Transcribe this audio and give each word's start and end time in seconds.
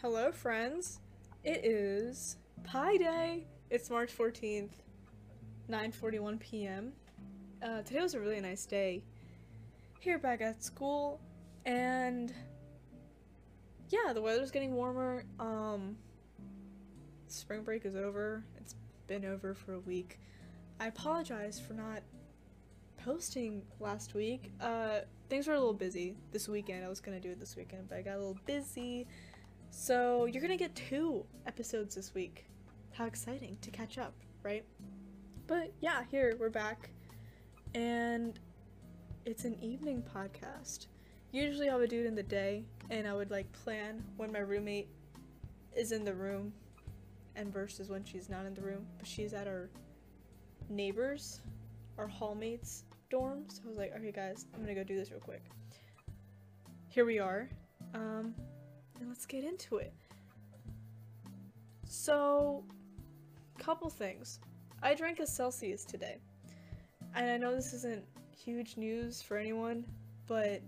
Hello, 0.00 0.30
friends. 0.30 1.00
It 1.42 1.64
is 1.64 2.36
Pi 2.62 2.98
Day. 2.98 3.48
It's 3.68 3.90
March 3.90 4.16
14th, 4.16 4.70
9:41 5.68 6.38
p.m. 6.38 6.92
Uh, 7.60 7.82
today 7.82 8.00
was 8.00 8.14
a 8.14 8.20
really 8.20 8.40
nice 8.40 8.64
day 8.64 9.02
here 9.98 10.16
back 10.16 10.40
at 10.40 10.62
school, 10.62 11.20
and 11.66 12.32
yeah, 13.88 14.12
the 14.12 14.22
weather's 14.22 14.52
getting 14.52 14.76
warmer. 14.76 15.24
Um, 15.40 15.96
spring 17.26 17.64
break 17.64 17.84
is 17.84 17.96
over. 17.96 18.44
It's 18.60 18.76
been 19.08 19.24
over 19.24 19.52
for 19.52 19.74
a 19.74 19.80
week. 19.80 20.20
I 20.78 20.86
apologize 20.86 21.58
for 21.58 21.74
not 21.74 22.04
posting 22.98 23.62
last 23.80 24.14
week. 24.14 24.52
Uh, 24.60 25.00
things 25.28 25.48
were 25.48 25.54
a 25.54 25.58
little 25.58 25.74
busy 25.74 26.14
this 26.30 26.46
weekend. 26.46 26.84
I 26.84 26.88
was 26.88 27.00
gonna 27.00 27.18
do 27.18 27.32
it 27.32 27.40
this 27.40 27.56
weekend, 27.56 27.88
but 27.88 27.98
I 27.98 28.02
got 28.02 28.14
a 28.14 28.18
little 28.18 28.38
busy. 28.46 29.08
So 29.70 30.24
you're 30.26 30.42
gonna 30.42 30.56
get 30.56 30.74
two 30.74 31.24
episodes 31.46 31.94
this 31.94 32.14
week. 32.14 32.46
How 32.92 33.06
exciting 33.06 33.58
to 33.60 33.70
catch 33.70 33.98
up, 33.98 34.14
right? 34.42 34.64
But 35.46 35.72
yeah, 35.80 36.02
here 36.10 36.36
we're 36.38 36.50
back. 36.50 36.90
And 37.74 38.38
it's 39.24 39.44
an 39.44 39.56
evening 39.62 40.02
podcast. 40.14 40.86
Usually 41.32 41.68
I 41.68 41.76
would 41.76 41.90
do 41.90 42.00
it 42.00 42.06
in 42.06 42.14
the 42.14 42.22
day 42.22 42.64
and 42.90 43.06
I 43.06 43.14
would 43.14 43.30
like 43.30 43.50
plan 43.52 44.02
when 44.16 44.32
my 44.32 44.40
roommate 44.40 44.88
is 45.76 45.92
in 45.92 46.04
the 46.04 46.14
room 46.14 46.52
and 47.36 47.52
versus 47.52 47.88
when 47.88 48.04
she's 48.04 48.28
not 48.28 48.46
in 48.46 48.54
the 48.54 48.62
room. 48.62 48.86
But 48.96 49.06
she's 49.06 49.32
at 49.32 49.46
our 49.46 49.70
neighbors, 50.68 51.40
our 51.98 52.08
hallmates 52.08 52.82
dorm. 53.10 53.44
So 53.48 53.62
I 53.64 53.68
was 53.68 53.78
like, 53.78 53.94
okay 53.96 54.12
guys, 54.12 54.46
I'm 54.54 54.60
gonna 54.60 54.74
go 54.74 54.84
do 54.84 54.96
this 54.96 55.10
real 55.10 55.20
quick. 55.20 55.44
Here 56.88 57.04
we 57.04 57.18
are. 57.18 57.48
Um, 57.94 58.34
and 59.00 59.08
let's 59.08 59.26
get 59.26 59.44
into 59.44 59.76
it. 59.78 59.92
So, 61.84 62.64
couple 63.58 63.90
things. 63.90 64.40
I 64.82 64.94
drank 64.94 65.20
a 65.20 65.26
Celsius 65.26 65.84
today. 65.84 66.18
And 67.14 67.30
I 67.30 67.36
know 67.36 67.54
this 67.54 67.72
isn't 67.72 68.04
huge 68.36 68.76
news 68.76 69.22
for 69.22 69.36
anyone, 69.36 69.84
but 70.26 70.62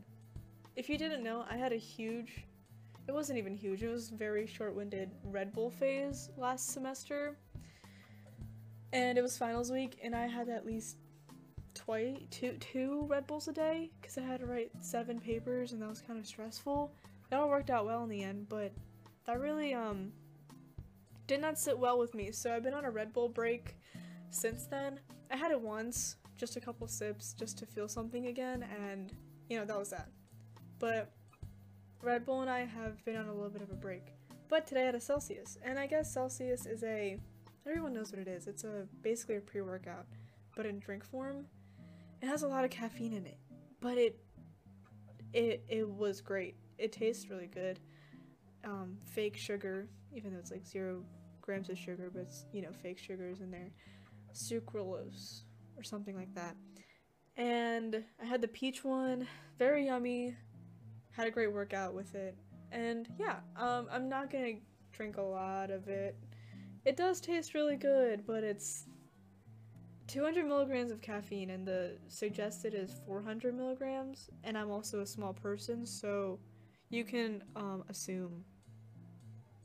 if 0.76 0.88
you 0.88 0.98
didn't 0.98 1.22
know, 1.22 1.44
I 1.50 1.56
had 1.56 1.72
a 1.72 1.76
huge 1.76 2.44
it 3.10 3.12
wasn't 3.12 3.38
even 3.38 3.56
huge, 3.56 3.82
it 3.82 3.88
was 3.88 4.08
very 4.10 4.46
short-winded 4.46 5.10
Red 5.24 5.52
Bull 5.52 5.68
phase 5.68 6.30
last 6.36 6.68
semester. 6.68 7.36
And 8.92 9.18
it 9.18 9.22
was 9.22 9.36
finals 9.36 9.72
week 9.72 9.98
and 10.02 10.14
I 10.14 10.28
had 10.28 10.48
at 10.48 10.64
least 10.64 10.96
twice 11.74 12.16
two 12.30 12.52
two 12.60 13.06
Red 13.08 13.26
Bulls 13.26 13.48
a 13.48 13.52
day 13.52 13.90
because 14.00 14.16
I 14.18 14.22
had 14.22 14.40
to 14.40 14.46
write 14.46 14.70
seven 14.80 15.18
papers 15.18 15.72
and 15.72 15.82
that 15.82 15.88
was 15.88 16.00
kind 16.00 16.18
of 16.18 16.26
stressful. 16.26 16.92
That 17.30 17.38
all 17.38 17.48
worked 17.48 17.70
out 17.70 17.86
well 17.86 18.02
in 18.02 18.08
the 18.08 18.22
end, 18.22 18.48
but 18.48 18.72
that 19.26 19.40
really 19.40 19.72
um 19.72 20.12
did 21.26 21.40
not 21.40 21.58
sit 21.58 21.78
well 21.78 21.98
with 21.98 22.14
me. 22.14 22.32
So 22.32 22.52
I've 22.52 22.64
been 22.64 22.74
on 22.74 22.84
a 22.84 22.90
Red 22.90 23.12
Bull 23.12 23.28
break 23.28 23.76
since 24.30 24.66
then. 24.66 24.98
I 25.30 25.36
had 25.36 25.52
it 25.52 25.60
once, 25.60 26.16
just 26.36 26.56
a 26.56 26.60
couple 26.60 26.88
sips, 26.88 27.34
just 27.34 27.56
to 27.58 27.66
feel 27.66 27.88
something 27.88 28.26
again, 28.26 28.64
and 28.84 29.12
you 29.48 29.58
know 29.58 29.64
that 29.64 29.78
was 29.78 29.90
that. 29.90 30.08
But 30.80 31.12
Red 32.02 32.26
Bull 32.26 32.40
and 32.40 32.50
I 32.50 32.64
have 32.64 33.04
been 33.04 33.16
on 33.16 33.28
a 33.28 33.32
little 33.32 33.50
bit 33.50 33.62
of 33.62 33.70
a 33.70 33.74
break. 33.74 34.14
But 34.48 34.66
today 34.66 34.82
I 34.82 34.86
had 34.86 34.94
a 34.96 35.00
Celsius, 35.00 35.56
and 35.62 35.78
I 35.78 35.86
guess 35.86 36.12
Celsius 36.12 36.66
is 36.66 36.82
a 36.82 37.16
everyone 37.64 37.92
knows 37.92 38.10
what 38.10 38.20
it 38.20 38.26
is. 38.26 38.48
It's 38.48 38.64
a 38.64 38.88
basically 39.02 39.36
a 39.36 39.40
pre-workout, 39.40 40.06
but 40.56 40.66
in 40.66 40.80
drink 40.80 41.04
form. 41.04 41.46
It 42.22 42.26
has 42.26 42.42
a 42.42 42.48
lot 42.48 42.64
of 42.64 42.70
caffeine 42.70 43.12
in 43.12 43.24
it, 43.24 43.38
but 43.80 43.96
it 43.96 44.18
it 45.32 45.62
it 45.68 45.88
was 45.88 46.20
great. 46.20 46.56
It 46.80 46.92
tastes 46.92 47.28
really 47.28 47.46
good. 47.46 47.78
Um, 48.64 48.96
fake 49.04 49.36
sugar, 49.36 49.88
even 50.12 50.32
though 50.32 50.38
it's 50.38 50.50
like 50.50 50.66
zero 50.66 51.02
grams 51.40 51.68
of 51.68 51.78
sugar, 51.78 52.10
but 52.12 52.22
it's 52.22 52.46
you 52.52 52.62
know 52.62 52.72
fake 52.82 52.98
sugars 52.98 53.40
in 53.40 53.50
there. 53.50 53.70
Sucralose 54.32 55.42
or 55.76 55.82
something 55.82 56.16
like 56.16 56.34
that. 56.34 56.56
And 57.36 58.04
I 58.20 58.26
had 58.26 58.40
the 58.40 58.48
peach 58.48 58.84
one, 58.84 59.26
very 59.58 59.86
yummy. 59.86 60.36
Had 61.12 61.26
a 61.26 61.30
great 61.30 61.52
workout 61.52 61.94
with 61.94 62.14
it. 62.14 62.36
And 62.72 63.08
yeah, 63.18 63.40
um, 63.56 63.88
I'm 63.90 64.08
not 64.08 64.30
gonna 64.30 64.54
drink 64.92 65.16
a 65.16 65.22
lot 65.22 65.70
of 65.70 65.88
it. 65.88 66.16
It 66.84 66.96
does 66.96 67.20
taste 67.20 67.54
really 67.54 67.76
good, 67.76 68.26
but 68.26 68.44
it's 68.44 68.86
200 70.06 70.46
milligrams 70.46 70.90
of 70.90 71.00
caffeine, 71.00 71.50
and 71.50 71.66
the 71.66 71.96
suggested 72.08 72.74
is 72.74 73.00
400 73.06 73.54
milligrams. 73.54 74.28
And 74.44 74.58
I'm 74.58 74.70
also 74.70 75.00
a 75.00 75.06
small 75.06 75.32
person, 75.32 75.86
so 75.86 76.38
you 76.90 77.04
can 77.04 77.42
um, 77.56 77.84
assume 77.88 78.44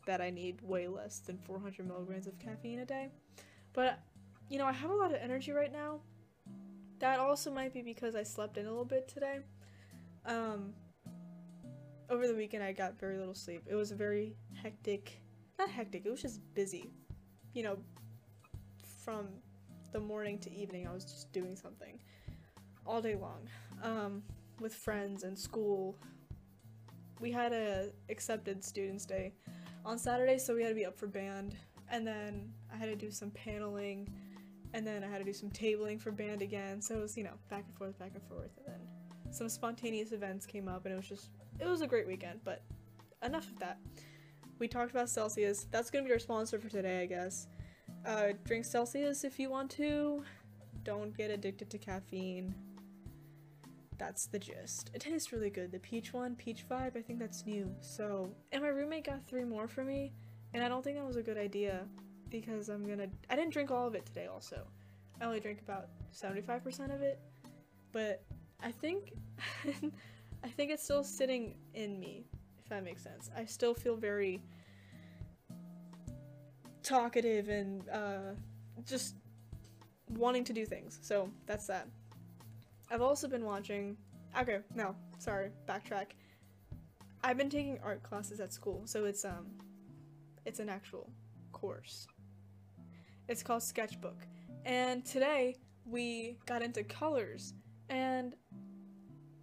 that 0.05 0.21
I 0.21 0.29
need 0.29 0.61
way 0.61 0.87
less 0.87 1.19
than 1.19 1.37
400 1.39 1.87
milligrams 1.87 2.27
of 2.27 2.37
caffeine 2.39 2.79
a 2.79 2.85
day. 2.85 3.09
But, 3.73 3.99
you 4.49 4.59
know, 4.59 4.65
I 4.65 4.71
have 4.71 4.91
a 4.91 4.95
lot 4.95 5.11
of 5.11 5.19
energy 5.19 5.51
right 5.51 5.71
now. 5.71 5.99
That 6.99 7.19
also 7.19 7.51
might 7.51 7.73
be 7.73 7.81
because 7.81 8.15
I 8.15 8.23
slept 8.23 8.57
in 8.57 8.67
a 8.67 8.69
little 8.69 8.85
bit 8.85 9.07
today. 9.07 9.39
Um, 10.25 10.73
over 12.09 12.27
the 12.27 12.35
weekend, 12.35 12.63
I 12.63 12.71
got 12.71 12.99
very 12.99 13.17
little 13.17 13.33
sleep. 13.33 13.63
It 13.67 13.75
was 13.75 13.91
a 13.91 13.95
very 13.95 14.35
hectic, 14.61 15.19
not 15.57 15.69
hectic, 15.69 16.05
it 16.05 16.09
was 16.11 16.21
just 16.21 16.41
busy. 16.53 16.93
You 17.53 17.63
know, 17.63 17.77
from 19.03 19.27
the 19.91 19.99
morning 19.99 20.37
to 20.39 20.53
evening, 20.53 20.87
I 20.87 20.93
was 20.93 21.05
just 21.05 21.31
doing 21.31 21.55
something 21.55 21.99
all 22.85 23.01
day 23.01 23.15
long 23.15 23.47
um, 23.83 24.23
with 24.59 24.73
friends 24.73 25.23
and 25.23 25.37
school. 25.37 25.97
We 27.19 27.31
had 27.31 27.53
a 27.53 27.89
accepted 28.09 28.63
students 28.63 29.05
day 29.05 29.33
on 29.85 29.97
Saturday, 29.97 30.37
so 30.37 30.55
we 30.55 30.63
had 30.63 30.69
to 30.69 30.75
be 30.75 30.85
up 30.85 30.97
for 30.97 31.07
band, 31.07 31.55
and 31.89 32.05
then 32.05 32.51
I 32.73 32.77
had 32.77 32.87
to 32.87 32.95
do 32.95 33.11
some 33.11 33.31
paneling, 33.31 34.09
and 34.73 34.85
then 34.85 35.03
I 35.03 35.07
had 35.07 35.19
to 35.19 35.23
do 35.23 35.33
some 35.33 35.49
tabling 35.49 35.99
for 35.99 36.11
band 36.11 36.41
again. 36.41 36.81
So 36.81 36.95
it 36.95 37.01
was 37.01 37.17
you 37.17 37.23
know 37.23 37.35
back 37.49 37.63
and 37.67 37.75
forth, 37.75 37.97
back 37.97 38.11
and 38.13 38.23
forth, 38.23 38.51
and 38.57 38.67
then 38.67 39.33
some 39.33 39.49
spontaneous 39.49 40.11
events 40.11 40.45
came 40.45 40.67
up, 40.67 40.85
and 40.85 40.93
it 40.93 40.97
was 40.97 41.07
just 41.07 41.29
it 41.59 41.67
was 41.67 41.81
a 41.81 41.87
great 41.87 42.07
weekend. 42.07 42.41
But 42.43 42.63
enough 43.23 43.49
of 43.49 43.59
that. 43.59 43.79
We 44.59 44.67
talked 44.67 44.91
about 44.91 45.09
Celsius. 45.09 45.67
That's 45.71 45.89
gonna 45.89 46.05
be 46.05 46.11
our 46.11 46.19
sponsor 46.19 46.59
for 46.59 46.69
today, 46.69 47.01
I 47.01 47.05
guess. 47.05 47.47
Uh, 48.05 48.33
drink 48.43 48.65
Celsius 48.65 49.23
if 49.23 49.39
you 49.39 49.49
want 49.49 49.71
to. 49.71 50.23
Don't 50.83 51.15
get 51.17 51.31
addicted 51.31 51.69
to 51.71 51.77
caffeine. 51.77 52.53
That's 53.97 54.27
the 54.27 54.39
gist. 54.39 54.91
It 54.93 55.01
tastes 55.01 55.31
really 55.31 55.49
good. 55.49 55.71
The 55.71 55.79
peach 55.79 56.13
one, 56.13 56.35
peach 56.35 56.67
vibe, 56.69 56.97
I 56.97 57.01
think 57.01 57.19
that's 57.19 57.45
new. 57.45 57.73
So, 57.81 58.29
and 58.51 58.61
my 58.61 58.69
roommate 58.69 59.05
got 59.05 59.25
three 59.27 59.43
more 59.43 59.67
for 59.67 59.83
me, 59.83 60.11
and 60.53 60.63
I 60.63 60.67
don't 60.67 60.83
think 60.83 60.97
that 60.97 61.05
was 61.05 61.15
a 61.15 61.23
good 61.23 61.37
idea 61.37 61.85
because 62.29 62.69
I'm 62.69 62.85
gonna. 62.87 63.07
I 63.29 63.35
didn't 63.35 63.53
drink 63.53 63.71
all 63.71 63.87
of 63.87 63.95
it 63.95 64.05
today, 64.05 64.27
also. 64.27 64.65
I 65.21 65.25
only 65.25 65.39
drank 65.39 65.61
about 65.61 65.87
75% 66.13 66.93
of 66.93 67.01
it, 67.01 67.19
but 67.91 68.23
I 68.61 68.71
think. 68.71 69.13
I 70.45 70.49
think 70.49 70.69
it's 70.69 70.83
still 70.83 71.03
sitting 71.03 71.55
in 71.73 71.99
me, 71.99 72.27
if 72.59 72.69
that 72.69 72.83
makes 72.83 73.01
sense. 73.01 73.31
I 73.35 73.45
still 73.45 73.73
feel 73.73 73.95
very 73.95 74.43
talkative 76.83 77.49
and 77.49 77.89
uh, 77.89 78.35
just 78.85 79.15
wanting 80.09 80.43
to 80.43 80.53
do 80.53 80.63
things. 80.63 80.99
So 81.01 81.31
that's 81.47 81.65
that. 81.65 81.87
I've 82.95 83.01
also 83.01 83.27
been 83.27 83.43
watching. 83.43 83.97
Okay, 84.39 84.59
no, 84.73 84.95
sorry, 85.19 85.49
backtrack. 85.67 86.11
I've 87.25 87.37
been 87.37 87.49
taking 87.49 87.77
art 87.83 88.01
classes 88.03 88.39
at 88.39 88.53
school, 88.53 88.83
so 88.85 89.03
it's 89.03 89.25
um, 89.25 89.47
it's 90.45 90.61
an 90.61 90.69
actual 90.69 91.09
course. 91.51 92.07
It's 93.27 93.43
called 93.43 93.63
Sketchbook, 93.63 94.25
and 94.63 95.03
today 95.03 95.57
we 95.85 96.37
got 96.45 96.61
into 96.61 96.85
colors. 96.85 97.53
And 97.89 98.33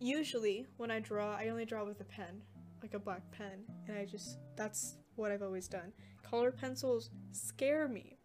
usually 0.01 0.67
when 0.79 0.91
I 0.91 1.01
draw, 1.01 1.37
I 1.37 1.49
only 1.49 1.67
draw 1.67 1.85
with 1.85 2.01
a 2.01 2.05
pen, 2.05 2.41
like 2.81 2.95
a 2.95 2.99
black 2.99 3.31
pen, 3.33 3.65
and 3.87 3.99
I 3.99 4.07
just 4.07 4.39
that's 4.57 4.97
what 5.17 5.31
I've 5.31 5.43
always 5.43 5.69
done. 5.69 5.93
Color 6.23 6.53
pencils 6.53 7.11
scare 7.33 7.87
me 7.87 8.17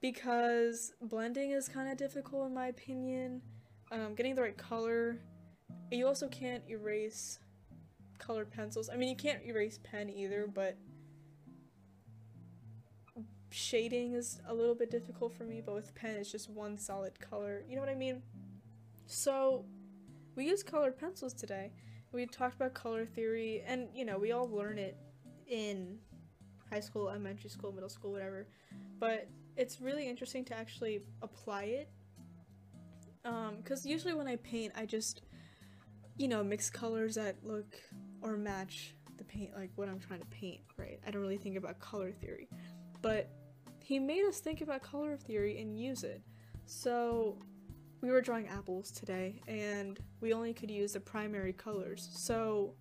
because 0.00 0.94
blending 1.02 1.50
is 1.50 1.68
kind 1.68 1.90
of 1.90 1.98
difficult 1.98 2.46
in 2.46 2.54
my 2.54 2.68
opinion 2.68 3.42
um, 3.90 4.14
getting 4.14 4.34
the 4.34 4.42
right 4.42 4.56
color. 4.56 5.18
You 5.90 6.06
also 6.06 6.28
can't 6.28 6.62
erase 6.68 7.40
colored 8.18 8.50
pencils. 8.50 8.88
I 8.88 8.96
mean, 8.96 9.08
you 9.08 9.16
can't 9.16 9.44
erase 9.44 9.78
pen 9.82 10.10
either, 10.10 10.46
but 10.46 10.76
shading 13.50 14.14
is 14.14 14.40
a 14.46 14.54
little 14.54 14.74
bit 14.74 14.90
difficult 14.90 15.32
for 15.32 15.44
me, 15.44 15.60
but 15.64 15.74
with 15.74 15.94
pen 15.94 16.16
it's 16.16 16.30
just 16.30 16.48
one 16.48 16.78
solid 16.78 17.18
color. 17.18 17.64
You 17.68 17.74
know 17.74 17.82
what 17.82 17.90
I 17.90 17.94
mean? 17.94 18.22
So, 19.06 19.64
we 20.36 20.46
used 20.46 20.66
colored 20.66 20.96
pencils 20.96 21.34
today. 21.34 21.72
We 22.12 22.26
talked 22.26 22.54
about 22.54 22.74
color 22.74 23.04
theory, 23.04 23.62
and 23.66 23.88
you 23.92 24.04
know, 24.04 24.18
we 24.18 24.32
all 24.32 24.48
learn 24.48 24.78
it 24.78 24.96
in 25.48 25.98
high 26.70 26.80
school, 26.80 27.08
elementary 27.08 27.50
school, 27.50 27.72
middle 27.72 27.88
school, 27.88 28.12
whatever. 28.12 28.46
But 29.00 29.28
it's 29.56 29.80
really 29.80 30.08
interesting 30.08 30.44
to 30.46 30.56
actually 30.56 31.02
apply 31.22 31.64
it 31.64 31.90
um, 33.24 33.56
because 33.62 33.84
usually 33.84 34.14
when 34.14 34.28
I 34.28 34.36
paint, 34.36 34.72
I 34.76 34.86
just, 34.86 35.22
you 36.16 36.28
know, 36.28 36.42
mix 36.42 36.70
colors 36.70 37.14
that 37.16 37.36
look 37.42 37.76
or 38.22 38.36
match 38.36 38.94
the 39.16 39.24
paint, 39.24 39.54
like 39.54 39.70
what 39.76 39.88
I'm 39.88 39.98
trying 39.98 40.20
to 40.20 40.26
paint, 40.26 40.60
right? 40.76 40.98
I 41.06 41.10
don't 41.10 41.20
really 41.20 41.36
think 41.36 41.56
about 41.56 41.78
color 41.80 42.12
theory. 42.12 42.48
But 43.02 43.30
he 43.82 43.98
made 43.98 44.24
us 44.24 44.40
think 44.40 44.60
about 44.60 44.82
color 44.82 45.16
theory 45.16 45.60
and 45.60 45.78
use 45.78 46.04
it. 46.04 46.22
So 46.66 47.38
we 48.00 48.10
were 48.10 48.20
drawing 48.20 48.48
apples 48.48 48.90
today 48.90 49.40
and 49.46 49.98
we 50.20 50.32
only 50.32 50.54
could 50.54 50.70
use 50.70 50.92
the 50.94 51.00
primary 51.00 51.52
colors. 51.52 52.08
So 52.12 52.74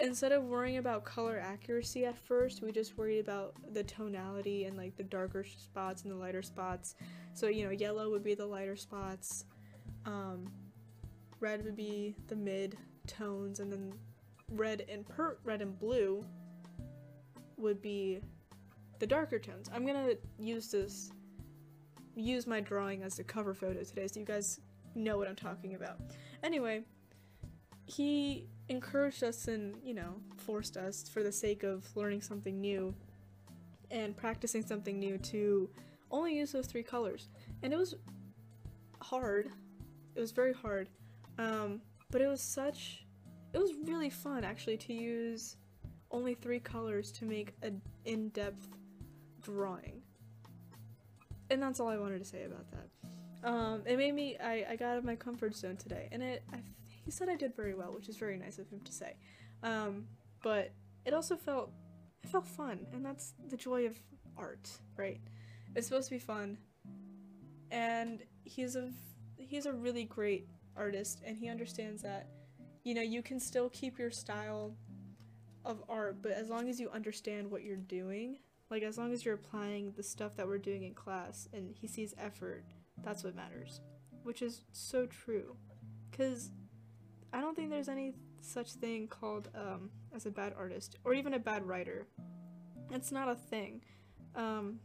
instead 0.00 0.32
of 0.32 0.44
worrying 0.44 0.78
about 0.78 1.04
color 1.04 1.38
accuracy 1.38 2.04
at 2.04 2.16
first, 2.16 2.62
we 2.62 2.72
just 2.72 2.96
worried 2.96 3.20
about 3.20 3.54
the 3.72 3.82
tonality 3.82 4.64
and 4.64 4.76
like 4.76 4.96
the 4.96 5.02
darker 5.02 5.44
spots 5.44 6.02
and 6.02 6.12
the 6.12 6.16
lighter 6.16 6.42
spots. 6.42 6.94
So, 7.34 7.48
you 7.48 7.64
know, 7.64 7.70
yellow 7.70 8.10
would 8.10 8.24
be 8.24 8.34
the 8.34 8.46
lighter 8.46 8.76
spots, 8.76 9.44
um, 10.04 10.50
red 11.40 11.64
would 11.64 11.76
be 11.76 12.14
the 12.28 12.36
mid 12.36 12.76
tones, 13.06 13.60
and 13.60 13.72
then 13.72 13.92
red 14.52 14.84
and 14.88 15.06
per 15.06 15.36
red 15.44 15.60
and 15.60 15.78
blue 15.78 16.24
would 17.56 17.82
be 17.82 18.20
the 18.98 19.06
darker 19.06 19.38
tones. 19.38 19.68
I'm 19.72 19.86
gonna 19.86 20.14
use 20.38 20.70
this 20.70 21.10
use 22.14 22.46
my 22.46 22.60
drawing 22.60 23.02
as 23.02 23.16
the 23.16 23.22
cover 23.24 23.54
photo 23.54 23.82
today 23.84 24.08
so 24.08 24.18
you 24.18 24.26
guys 24.26 24.58
know 24.96 25.18
what 25.18 25.28
I'm 25.28 25.36
talking 25.36 25.74
about. 25.74 26.00
Anyway, 26.42 26.82
he 27.86 28.48
encouraged 28.68 29.22
us 29.22 29.48
and, 29.48 29.76
you 29.82 29.94
know, 29.94 30.14
forced 30.36 30.76
us 30.76 31.08
for 31.08 31.22
the 31.22 31.32
sake 31.32 31.62
of 31.62 31.84
learning 31.96 32.22
something 32.22 32.60
new 32.60 32.94
and 33.90 34.16
practicing 34.16 34.62
something 34.62 34.98
new 34.98 35.18
to 35.18 35.68
only 36.10 36.36
use 36.36 36.52
those 36.52 36.66
three 36.66 36.82
colors. 36.82 37.28
And 37.62 37.72
it 37.72 37.76
was 37.76 37.94
hard. 39.00 39.50
It 40.14 40.20
was 40.20 40.32
very 40.32 40.52
hard. 40.52 40.88
Um, 41.38 41.80
but 42.10 42.20
it 42.20 42.26
was 42.26 42.40
such 42.40 43.04
it 43.52 43.58
was 43.58 43.72
really 43.84 44.10
fun 44.10 44.44
actually 44.44 44.76
to 44.76 44.92
use 44.92 45.56
only 46.10 46.34
three 46.34 46.60
colors 46.60 47.10
to 47.12 47.24
make 47.24 47.54
an 47.62 47.80
in-depth 48.04 48.68
drawing. 49.42 50.02
And 51.50 51.62
that's 51.62 51.80
all 51.80 51.88
I 51.88 51.98
wanted 51.98 52.18
to 52.18 52.24
say 52.24 52.44
about 52.44 52.66
that. 52.72 53.48
Um, 53.48 53.82
it 53.86 53.96
made 53.96 54.14
me, 54.14 54.36
I, 54.38 54.66
I 54.70 54.76
got 54.76 54.88
out 54.90 54.98
of 54.98 55.04
my 55.04 55.14
comfort 55.16 55.54
zone 55.54 55.76
today, 55.76 56.08
and 56.12 56.22
it, 56.22 56.42
I, 56.52 56.58
he 57.08 57.12
said 57.12 57.30
I 57.30 57.36
did 57.36 57.56
very 57.56 57.74
well, 57.74 57.94
which 57.94 58.10
is 58.10 58.18
very 58.18 58.36
nice 58.36 58.58
of 58.58 58.68
him 58.68 58.80
to 58.80 58.92
say. 58.92 59.16
Um, 59.62 60.04
but 60.42 60.72
it 61.06 61.14
also 61.14 61.36
felt, 61.36 61.70
it 62.22 62.28
felt 62.28 62.46
fun, 62.46 62.86
and 62.92 63.02
that's 63.02 63.32
the 63.48 63.56
joy 63.56 63.86
of 63.86 63.98
art, 64.36 64.68
right? 64.98 65.18
It's 65.74 65.86
supposed 65.86 66.10
to 66.10 66.14
be 66.16 66.18
fun, 66.18 66.58
and 67.70 68.22
he's 68.44 68.76
a, 68.76 68.90
he's 69.38 69.64
a 69.64 69.72
really 69.72 70.04
great 70.04 70.48
artist, 70.76 71.22
and 71.24 71.34
he 71.34 71.48
understands 71.48 72.02
that, 72.02 72.28
you 72.84 72.92
know, 72.92 73.00
you 73.00 73.22
can 73.22 73.40
still 73.40 73.70
keep 73.70 73.98
your 73.98 74.10
style 74.10 74.76
of 75.64 75.82
art, 75.88 76.20
but 76.20 76.32
as 76.32 76.50
long 76.50 76.68
as 76.68 76.78
you 76.78 76.90
understand 76.90 77.50
what 77.50 77.62
you're 77.62 77.76
doing, 77.76 78.36
like, 78.70 78.82
as 78.82 78.98
long 78.98 79.14
as 79.14 79.24
you're 79.24 79.36
applying 79.36 79.94
the 79.96 80.02
stuff 80.02 80.36
that 80.36 80.46
we're 80.46 80.58
doing 80.58 80.82
in 80.82 80.92
class 80.92 81.48
and 81.54 81.74
he 81.74 81.88
sees 81.88 82.14
effort, 82.18 82.66
that's 83.02 83.24
what 83.24 83.34
matters. 83.34 83.80
Which 84.24 84.42
is 84.42 84.60
so 84.72 85.06
true. 85.06 85.56
Because 86.10 86.50
I 87.32 87.40
don't 87.40 87.54
think 87.54 87.70
there's 87.70 87.88
any 87.88 88.14
such 88.40 88.72
thing 88.72 89.08
called 89.08 89.48
um, 89.54 89.90
as 90.14 90.26
a 90.26 90.30
bad 90.30 90.54
artist 90.56 90.96
or 91.04 91.14
even 91.14 91.34
a 91.34 91.38
bad 91.38 91.66
writer. 91.66 92.06
It's 92.90 93.12
not 93.12 93.28
a 93.28 93.34
thing. 93.34 93.82
Um, 94.34 94.80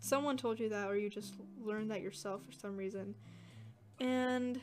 someone 0.00 0.36
told 0.36 0.58
you 0.58 0.68
that, 0.70 0.88
or 0.88 0.96
you 0.96 1.10
just 1.10 1.34
learned 1.62 1.90
that 1.90 2.00
yourself 2.00 2.42
for 2.44 2.52
some 2.52 2.76
reason. 2.76 3.14
And 4.00 4.60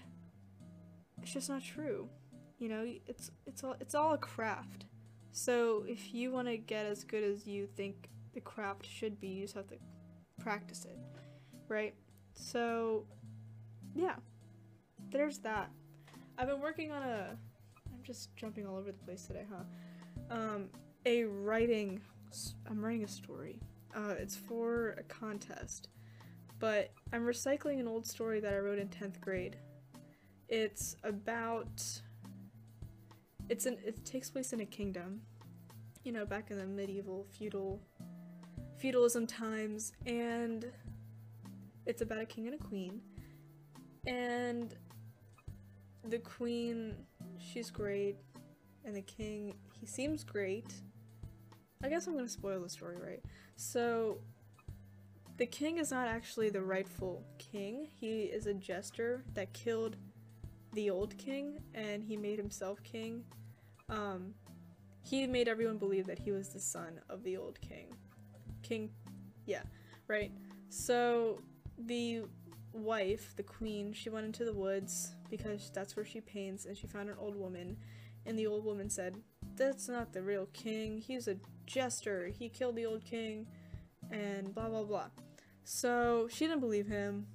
it's 1.22 1.34
just 1.34 1.50
not 1.50 1.64
true. 1.64 2.10
You 2.60 2.70
know, 2.70 2.86
it's 3.06 3.32
it's 3.46 3.64
all 3.64 3.76
it's 3.80 3.96
all 3.96 4.14
a 4.14 4.18
craft. 4.18 4.86
So 5.32 5.86
if 5.88 6.14
you 6.14 6.32
want 6.32 6.48
to 6.48 6.58
get 6.58 6.86
as 6.88 7.04
good 7.04 7.24
as 7.24 7.46
you 7.46 7.68
think 7.68 8.10
the 8.38 8.42
craft 8.42 8.86
should 8.88 9.20
be. 9.20 9.30
You 9.30 9.46
just 9.46 9.56
have 9.56 9.66
to 9.70 9.78
practice 10.40 10.86
it, 10.86 11.00
right? 11.68 11.96
So, 12.36 13.08
yeah, 13.96 14.14
there's 15.10 15.40
that. 15.40 15.72
I've 16.38 16.48
been 16.48 16.62
working 16.62 16.92
on 16.92 17.02
a. 17.02 17.36
I'm 17.92 18.04
just 18.04 18.36
jumping 18.36 18.68
all 18.68 18.78
over 18.78 18.92
the 18.92 18.98
place 19.06 19.26
today, 19.26 19.46
huh? 19.50 19.64
Um, 20.30 20.70
a 21.06 21.24
writing. 21.24 22.00
I'm 22.70 22.84
writing 22.84 23.04
a 23.04 23.08
story. 23.08 23.60
Uh, 23.96 24.14
it's 24.20 24.36
for 24.36 24.96
a 25.00 25.04
contest, 25.04 25.90
but 26.60 26.92
I'm 27.12 27.24
recycling 27.24 27.80
an 27.80 27.88
old 27.88 28.06
story 28.06 28.40
that 28.42 28.54
I 28.54 28.60
wrote 28.60 28.78
in 28.78 28.88
10th 28.90 29.20
grade. 29.20 29.58
It's 30.48 30.96
about. 31.04 31.84
It's 33.50 33.66
an. 33.66 33.78
It 33.84 34.06
takes 34.06 34.30
place 34.30 34.54
in 34.54 34.60
a 34.60 34.66
kingdom. 34.66 35.22
You 36.04 36.12
know, 36.12 36.26
back 36.26 36.52
in 36.52 36.60
the 36.60 36.66
medieval 36.66 37.26
feudal 37.32 37.82
feudalism 38.78 39.26
times, 39.26 39.94
and 40.06 40.72
it's 41.88 42.04
about 42.04 42.20
a 42.20 42.26
king 42.26 42.46
and 42.46 42.54
a 42.62 42.64
queen. 42.64 43.02
And 44.06 44.76
the 46.10 46.20
queen, 46.20 46.96
she's 47.40 47.70
great, 47.70 48.16
and 48.86 48.96
the 48.96 49.02
king, 49.02 49.56
he 49.80 49.86
seems 49.86 50.24
great. 50.24 50.74
I 51.84 51.90
guess 51.90 52.08
I'm 52.08 52.16
gonna 52.16 52.28
spoil 52.28 52.62
the 52.62 52.70
story, 52.70 52.98
right? 52.98 53.22
So, 53.56 54.20
the 55.38 55.46
king 55.46 55.78
is 55.78 55.92
not 55.92 56.08
actually 56.08 56.50
the 56.50 56.62
rightful 56.62 57.24
king. 57.38 57.88
He 58.00 58.24
is 58.24 58.48
a 58.48 58.54
jester 58.54 59.24
that 59.36 59.54
killed 59.54 59.98
the 60.74 60.90
old 60.90 61.18
king, 61.18 61.60
and 61.76 62.04
he 62.04 62.18
made 62.18 62.40
himself 62.40 62.82
king. 62.84 63.24
Um, 63.90 64.34
he 65.04 65.26
made 65.28 65.48
everyone 65.48 65.78
believe 65.78 66.08
that 66.08 66.20
he 66.20 66.32
was 66.32 66.50
the 66.50 66.60
son 66.60 67.00
of 67.10 67.24
the 67.24 67.38
old 67.38 67.60
king. 67.62 67.94
King, 68.64 68.90
yeah, 69.46 69.64
right. 70.08 70.32
So 70.70 71.40
the 71.78 72.24
wife, 72.74 73.34
the 73.36 73.44
queen, 73.44 73.94
she 73.94 74.10
went 74.10 74.26
into 74.26 74.46
the 74.46 74.54
woods 74.54 75.16
because 75.30 75.72
that's 75.74 75.96
where 75.96 76.06
she 76.06 76.22
paints 76.22 76.66
and 76.66 76.78
she 76.78 76.88
found 76.88 77.10
an 77.10 77.16
old 77.20 77.36
woman. 77.36 77.78
And 78.26 78.38
the 78.38 78.48
old 78.48 78.66
woman 78.66 78.90
said, 78.90 79.16
that's 79.56 79.88
not 79.88 80.14
the 80.14 80.22
real 80.22 80.48
king, 80.54 81.00
he's 81.00 81.28
a 81.28 81.38
jester, 81.66 82.28
he 82.28 82.50
killed 82.50 82.76
the 82.76 82.86
old 82.86 83.04
king 83.06 83.48
and 84.12 84.54
blah 84.54 84.70
blah 84.70 84.84
blah. 84.84 85.08
So 85.64 86.28
she 86.30 86.46
didn't 86.46 86.62
believe 86.62 86.88
him, 86.88 87.28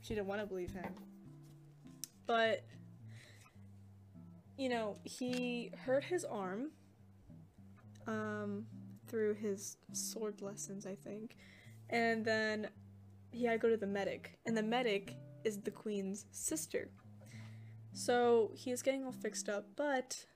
she 0.00 0.14
didn't 0.14 0.26
want 0.26 0.40
to 0.40 0.46
believe 0.46 0.72
him, 0.72 0.92
but 2.26 2.64
you 4.56 4.68
know, 4.68 4.96
he 5.04 5.70
hurt 5.84 6.04
his 6.04 6.24
arm, 6.24 6.70
um, 8.06 8.66
through 9.08 9.34
his 9.34 9.76
sword 9.92 10.40
lessons, 10.40 10.86
I 10.86 10.94
think. 10.94 11.36
And 11.90 12.24
then 12.24 12.68
he 13.32 13.44
had 13.44 13.52
to 13.52 13.58
go 13.58 13.68
to 13.70 13.76
the 13.76 13.86
medic, 13.86 14.38
and 14.46 14.56
the 14.56 14.62
medic 14.62 15.16
is 15.44 15.60
the 15.60 15.70
queen's 15.70 16.26
sister. 16.30 16.90
So 17.92 18.52
he 18.54 18.70
is 18.70 18.82
getting 18.82 19.04
all 19.04 19.12
fixed 19.12 19.48
up, 19.48 19.66
but 19.76 20.26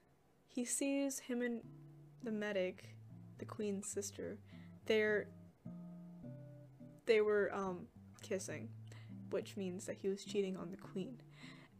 he 0.48 0.64
sees 0.64 1.18
him 1.20 1.42
and 1.42 1.60
the 2.22 2.32
medic, 2.32 2.96
the 3.38 3.44
queen's 3.44 3.88
sister, 3.88 4.38
they're 4.86 5.28
they 7.06 7.20
were 7.20 7.54
um 7.54 7.86
kissing, 8.22 8.68
which 9.30 9.56
means 9.56 9.86
that 9.86 9.96
he 9.96 10.08
was 10.08 10.24
cheating 10.24 10.56
on 10.56 10.70
the 10.70 10.76
queen. 10.76 11.20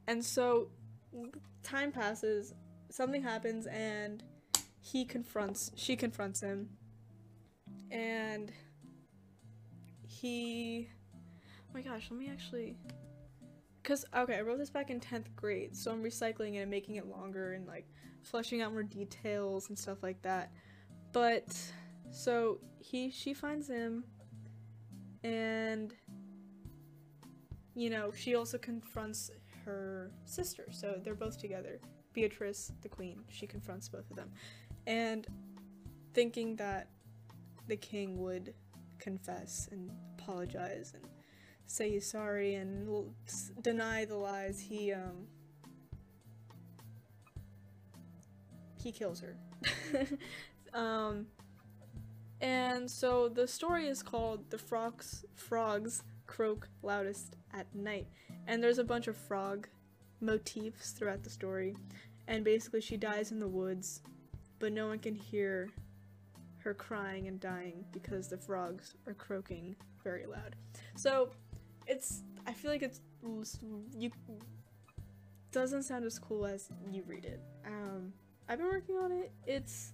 And 0.06 0.24
so 0.24 0.68
time 1.62 1.90
passes, 1.90 2.54
something 2.90 3.22
happens 3.22 3.66
and 3.66 4.22
he 4.80 5.04
confronts 5.04 5.72
she 5.74 5.96
confronts 5.96 6.40
him 6.40 6.68
and 7.90 8.52
he 10.06 10.88
my 11.76 11.82
gosh 11.82 12.08
let 12.10 12.18
me 12.18 12.28
actually 12.28 12.74
because 13.82 14.04
okay 14.16 14.38
i 14.38 14.40
wrote 14.40 14.58
this 14.58 14.70
back 14.70 14.90
in 14.90 14.98
10th 14.98 15.26
grade 15.36 15.76
so 15.76 15.92
i'm 15.92 16.02
recycling 16.02 16.54
it 16.54 16.60
and 16.60 16.70
making 16.70 16.96
it 16.96 17.06
longer 17.06 17.52
and 17.52 17.66
like 17.66 17.86
fleshing 18.26 18.60
out 18.60 18.72
more 18.72 18.82
details 18.82 19.68
and 19.68 19.78
stuff 19.78 20.02
like 20.02 20.20
that. 20.22 20.52
But 21.12 21.56
so 22.10 22.58
he 22.78 23.10
she 23.10 23.32
finds 23.32 23.68
him 23.68 24.04
and 25.24 25.94
you 27.74 27.90
know 27.90 28.12
she 28.12 28.34
also 28.34 28.58
confronts 28.58 29.30
her 29.64 30.10
sister 30.24 30.66
so 30.70 31.00
they're 31.02 31.14
both 31.14 31.38
together. 31.38 31.80
Beatrice 32.12 32.72
the 32.82 32.88
queen 32.88 33.20
she 33.30 33.46
confronts 33.46 33.88
both 33.88 34.10
of 34.10 34.16
them. 34.16 34.30
And 34.86 35.26
thinking 36.14 36.56
that 36.56 36.88
the 37.68 37.76
king 37.76 38.18
would 38.18 38.54
confess 38.98 39.68
and 39.70 39.90
apologize 40.18 40.92
and 40.94 41.04
say 41.66 41.90
he's 41.90 42.10
sorry 42.10 42.54
and 42.54 43.12
deny 43.62 44.04
the 44.04 44.16
lies, 44.16 44.60
he 44.60 44.92
um 44.92 45.26
he 48.82 48.92
kills 48.92 49.20
her. 49.20 49.36
um 50.74 51.26
and 52.40 52.90
so 52.90 53.28
the 53.28 53.46
story 53.46 53.88
is 53.88 54.02
called 54.02 54.50
The 54.50 54.58
Frogs 54.58 55.24
Frogs 55.34 56.02
Croak 56.26 56.68
Loudest 56.82 57.36
at 57.54 57.74
Night. 57.74 58.06
And 58.46 58.62
there's 58.62 58.78
a 58.78 58.84
bunch 58.84 59.08
of 59.08 59.16
frog 59.16 59.68
motifs 60.20 60.90
throughout 60.90 61.22
the 61.22 61.30
story. 61.30 61.74
And 62.28 62.44
basically 62.44 62.80
she 62.80 62.96
dies 62.96 63.32
in 63.32 63.40
the 63.40 63.48
woods 63.48 64.02
but 64.58 64.72
no 64.72 64.86
one 64.86 64.98
can 64.98 65.14
hear 65.14 65.70
her 66.58 66.74
crying 66.74 67.28
and 67.28 67.38
dying 67.38 67.84
because 67.92 68.28
the 68.28 68.36
frogs 68.36 68.94
are 69.06 69.14
croaking 69.14 69.76
very 70.02 70.26
loud. 70.26 70.56
So 70.96 71.30
it's 71.86 72.22
I 72.46 72.52
feel 72.52 72.70
like 72.70 72.82
it's 72.82 73.00
you 73.96 74.10
doesn't 75.52 75.84
sound 75.84 76.04
as 76.04 76.18
cool 76.18 76.46
as 76.46 76.68
you 76.90 77.02
read 77.06 77.24
it. 77.24 77.40
Um, 77.66 78.12
I've 78.48 78.58
been 78.58 78.66
working 78.66 78.96
on 78.96 79.10
it. 79.12 79.32
It's 79.46 79.92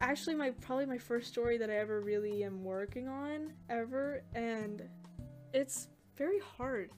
actually 0.00 0.34
my 0.34 0.50
probably 0.50 0.86
my 0.86 0.98
first 0.98 1.28
story 1.28 1.58
that 1.58 1.70
I 1.70 1.76
ever 1.76 2.00
really 2.00 2.44
am 2.44 2.64
working 2.64 3.08
on 3.08 3.52
ever, 3.70 4.22
and 4.34 4.82
it's 5.52 5.88
very 6.16 6.40
hard. 6.40 6.90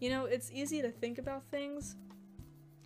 You 0.00 0.10
know, 0.10 0.26
it's 0.26 0.50
easy 0.52 0.82
to 0.82 0.90
think 0.90 1.18
about 1.18 1.42
things 1.44 1.96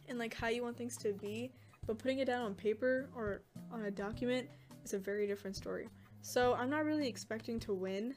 and 0.08 0.18
like 0.18 0.34
how 0.34 0.48
you 0.48 0.62
want 0.62 0.76
things 0.76 0.96
to 0.98 1.12
be, 1.12 1.52
but 1.86 1.98
putting 1.98 2.18
it 2.18 2.24
down 2.24 2.42
on 2.42 2.54
paper 2.54 3.08
or 3.14 3.42
on 3.72 3.84
a 3.84 3.90
document 3.90 4.48
is 4.84 4.94
a 4.94 4.98
very 4.98 5.26
different 5.26 5.56
story. 5.56 5.88
So 6.22 6.54
I'm 6.54 6.70
not 6.70 6.84
really 6.84 7.08
expecting 7.08 7.58
to 7.60 7.72
win 7.72 8.14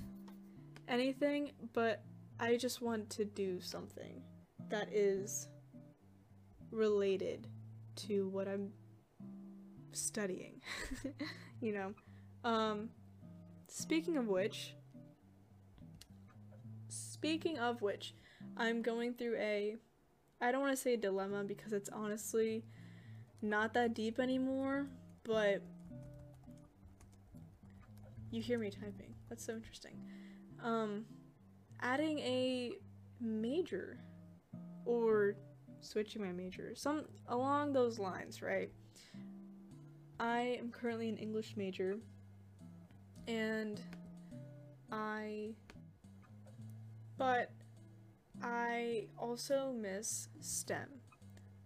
anything, 0.88 1.52
but 1.74 2.04
I 2.40 2.58
just 2.58 2.82
want 2.82 3.10
to 3.12 3.25
do 3.25 3.60
something 3.62 4.22
that 4.70 4.92
is 4.92 5.48
related 6.72 7.48
to 7.96 8.28
what 8.30 8.48
I'm 8.48 8.72
studying. 9.92 10.62
you 11.62 11.74
know. 11.74 11.94
Um 12.44 12.90
speaking 13.68 14.18
of 14.18 14.28
which 14.28 14.75
speaking 17.24 17.58
of 17.58 17.82
which, 17.82 18.13
I'm 18.58 18.82
going 18.82 19.13
through 19.13 19.38
a 19.38 19.78
I 20.42 20.52
don't 20.52 20.60
want 20.60 20.75
to 20.75 20.82
say 20.82 20.98
dilemma 20.98 21.46
because 21.46 21.72
it's 21.72 21.88
honestly 21.88 22.66
not 23.42 23.74
that 23.75 23.94
deep 23.94 24.20
anymore, 24.20 24.88
but 25.24 25.62
you 28.30 28.42
hear 28.42 28.60
me 28.60 28.70
typing. 28.70 29.13
That's 29.30 29.46
so 29.46 29.54
interesting. 29.54 29.96
Um, 30.63 31.05
adding 31.82 32.20
a 32.20 32.72
major 33.20 34.00
or 34.86 35.36
switching 35.82 36.22
my 36.22 36.32
major, 36.32 36.74
some 36.75 37.05
along 37.27 37.74
those 37.74 38.00
lines, 38.00 38.41
right? 38.41 38.72
I 40.20 40.58
am 40.60 40.72
currently 40.72 41.10
an 41.10 41.17
English 41.17 41.55
major 41.58 41.98
and 43.27 43.79
I 44.91 45.51
but 47.17 47.51
I 48.41 49.08
also 49.17 49.74
miss 49.74 50.29
STEM. 50.41 50.88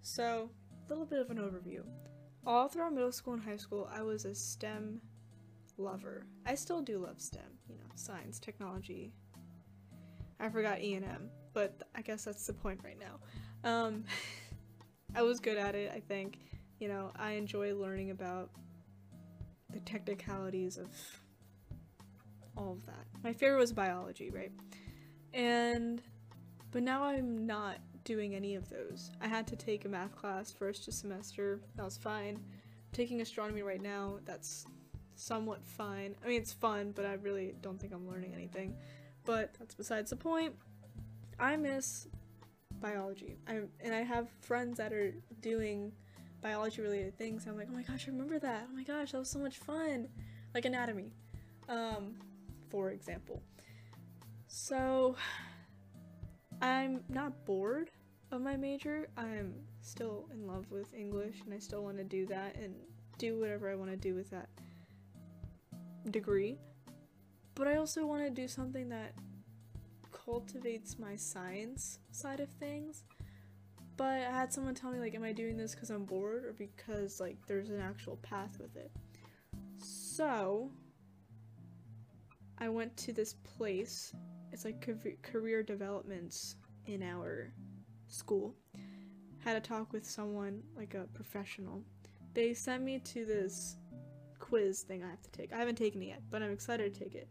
So, 0.02 0.50
a 0.86 0.90
little 0.90 1.06
bit 1.06 1.20
of 1.20 1.30
an 1.30 1.38
overview. 1.38 1.84
All 2.46 2.68
throughout 2.68 2.94
middle 2.94 3.12
school 3.12 3.34
and 3.34 3.44
high 3.44 3.58
school, 3.58 3.90
I 3.92 4.02
was 4.02 4.26
a 4.26 4.36
STEM 4.36 5.02
lover. 5.78 6.26
I 6.46 6.56
still 6.56 6.82
do 6.82 7.00
love 7.00 7.20
STEM, 7.20 7.57
science, 8.00 8.40
technology. 8.40 9.14
I 10.40 10.50
forgot 10.50 10.82
E&M, 10.82 11.30
but 11.54 11.82
I 11.96 12.02
guess 12.02 12.26
that's 12.26 12.46
the 12.46 12.54
point 12.54 12.80
right 12.84 12.98
now. 13.00 13.70
Um, 13.70 14.04
I 15.16 15.22
was 15.22 15.40
good 15.40 15.58
at 15.58 15.76
it, 15.76 15.92
I 15.96 16.00
think. 16.00 16.40
You 16.80 16.90
know, 16.90 17.12
I 17.16 17.32
enjoy 17.32 17.74
learning 17.76 18.12
about 18.12 18.52
the 19.72 19.80
technicalities 19.80 20.78
of 20.78 20.88
all 22.56 22.74
of 22.74 22.86
that. 22.86 23.06
My 23.24 23.34
favorite 23.34 23.60
was 23.60 23.72
biology, 23.72 24.30
right? 24.30 24.52
And, 25.34 26.02
but 26.72 26.84
now 26.84 27.04
I'm 27.04 27.46
not 27.46 27.78
doing 28.04 28.36
any 28.36 28.56
of 28.56 28.70
those. 28.70 29.12
I 29.22 29.28
had 29.28 29.48
to 29.48 29.56
take 29.56 29.86
a 29.86 29.90
math 29.90 30.16
class 30.16 30.52
first 30.52 30.92
semester, 30.92 31.62
that 31.76 31.84
was 31.84 31.98
fine. 31.98 32.40
Taking 32.94 33.22
astronomy 33.22 33.64
right 33.64 33.82
now, 33.82 34.20
that's 34.26 34.66
somewhat 35.18 35.66
fine. 35.66 36.16
I 36.24 36.28
mean, 36.28 36.42
it's 36.42 36.54
fun, 36.54 36.94
but 36.96 37.06
I 37.06 37.14
really 37.14 37.56
don't 37.62 37.80
think 37.80 37.94
I'm 37.94 38.08
learning 38.08 38.34
anything. 38.34 38.76
But 39.26 39.54
that's 39.60 39.76
besides 39.76 40.12
the 40.12 40.16
point. 40.16 40.56
I 41.40 41.56
miss 41.58 42.08
biology. 42.80 43.38
I 43.48 43.62
and 43.82 43.94
I 43.94 44.04
have 44.04 44.30
friends 44.42 44.78
that 44.78 44.94
are 44.94 45.14
doing 45.42 45.92
biology 46.42 46.82
related 46.82 47.18
things. 47.18 47.46
I'm 47.48 47.58
like, 47.58 47.68
oh 47.70 47.74
my 47.74 47.84
gosh, 47.84 48.08
I 48.08 48.12
remember 48.12 48.40
that. 48.40 48.68
Oh 48.70 48.76
my 48.76 48.84
gosh, 48.84 49.12
that 49.12 49.20
was 49.20 49.30
so 49.30 49.40
much 49.40 49.58
fun. 49.58 50.08
Like 50.54 50.66
anatomy, 50.66 51.12
um, 51.68 52.16
for 52.70 52.92
example. 52.92 53.42
So 54.48 55.16
I'm 56.62 57.04
not 57.10 57.46
bored 57.46 57.92
of 58.32 58.42
my 58.42 58.56
major. 58.56 59.10
I'm 59.18 59.54
still 59.82 60.30
in 60.32 60.48
love 60.48 60.72
with 60.72 60.94
English 60.94 61.42
and 61.46 61.54
I 61.54 61.60
still 61.60 61.84
want 61.84 61.98
to 61.98 62.04
do 62.04 62.26
that 62.28 62.56
and 62.56 62.74
do 63.18 63.40
whatever 63.40 63.70
I 63.70 63.76
want 63.76 63.92
to 63.92 63.98
do 63.98 64.16
with 64.16 64.30
that 64.32 64.50
degree. 66.12 66.58
But 67.56 67.68
I 67.68 67.78
also 67.78 68.06
want 68.06 68.24
to 68.24 68.30
do 68.30 68.48
something 68.48 68.90
that 68.90 69.14
cultivates 70.12 71.00
my 71.00 71.16
science 71.16 72.00
side 72.12 72.40
of 72.40 72.50
things. 72.50 73.04
But 73.96 74.22
I 74.22 74.32
had 74.32 74.54
someone 74.54 74.76
tell 74.76 74.92
me 74.92 75.00
like 75.00 75.16
am 75.16 75.24
I 75.24 75.32
doing 75.32 75.58
this 75.58 75.74
cuz 75.74 75.90
I'm 75.90 76.06
bored 76.06 76.46
or 76.46 76.54
because 76.54 77.20
like 77.20 77.38
there's 77.48 77.70
an 77.70 77.80
actual 77.80 78.18
path 78.18 78.60
with 78.60 78.76
it. 78.76 78.92
So 79.78 80.72
I 82.60 82.70
went 82.70 82.96
to 82.98 83.14
this 83.14 83.34
place. 83.34 84.14
It's 84.52 84.66
like 84.66 84.86
career 85.22 85.64
developments 85.64 86.56
in 86.86 87.04
our 87.04 87.52
school. 88.08 88.56
Had 89.40 89.58
a 89.58 89.62
talk 89.62 89.94
with 89.94 90.06
someone 90.06 90.64
like 90.76 90.94
a 90.94 91.08
professional. 91.14 91.84
They 92.34 92.54
sent 92.54 92.84
me 92.84 93.00
to 93.00 93.26
this 93.26 93.78
quiz 94.48 94.82
thing 94.82 95.04
I 95.04 95.10
have 95.10 95.22
to 95.22 95.32
take. 95.32 95.52
I 95.52 95.58
haven't 95.58 95.78
taken 95.78 96.02
it 96.02 96.08
yet, 96.08 96.22
but 96.30 96.42
I'm 96.42 96.52
excited 96.52 96.94
to 96.94 97.00
take 97.00 97.16
it. 97.16 97.30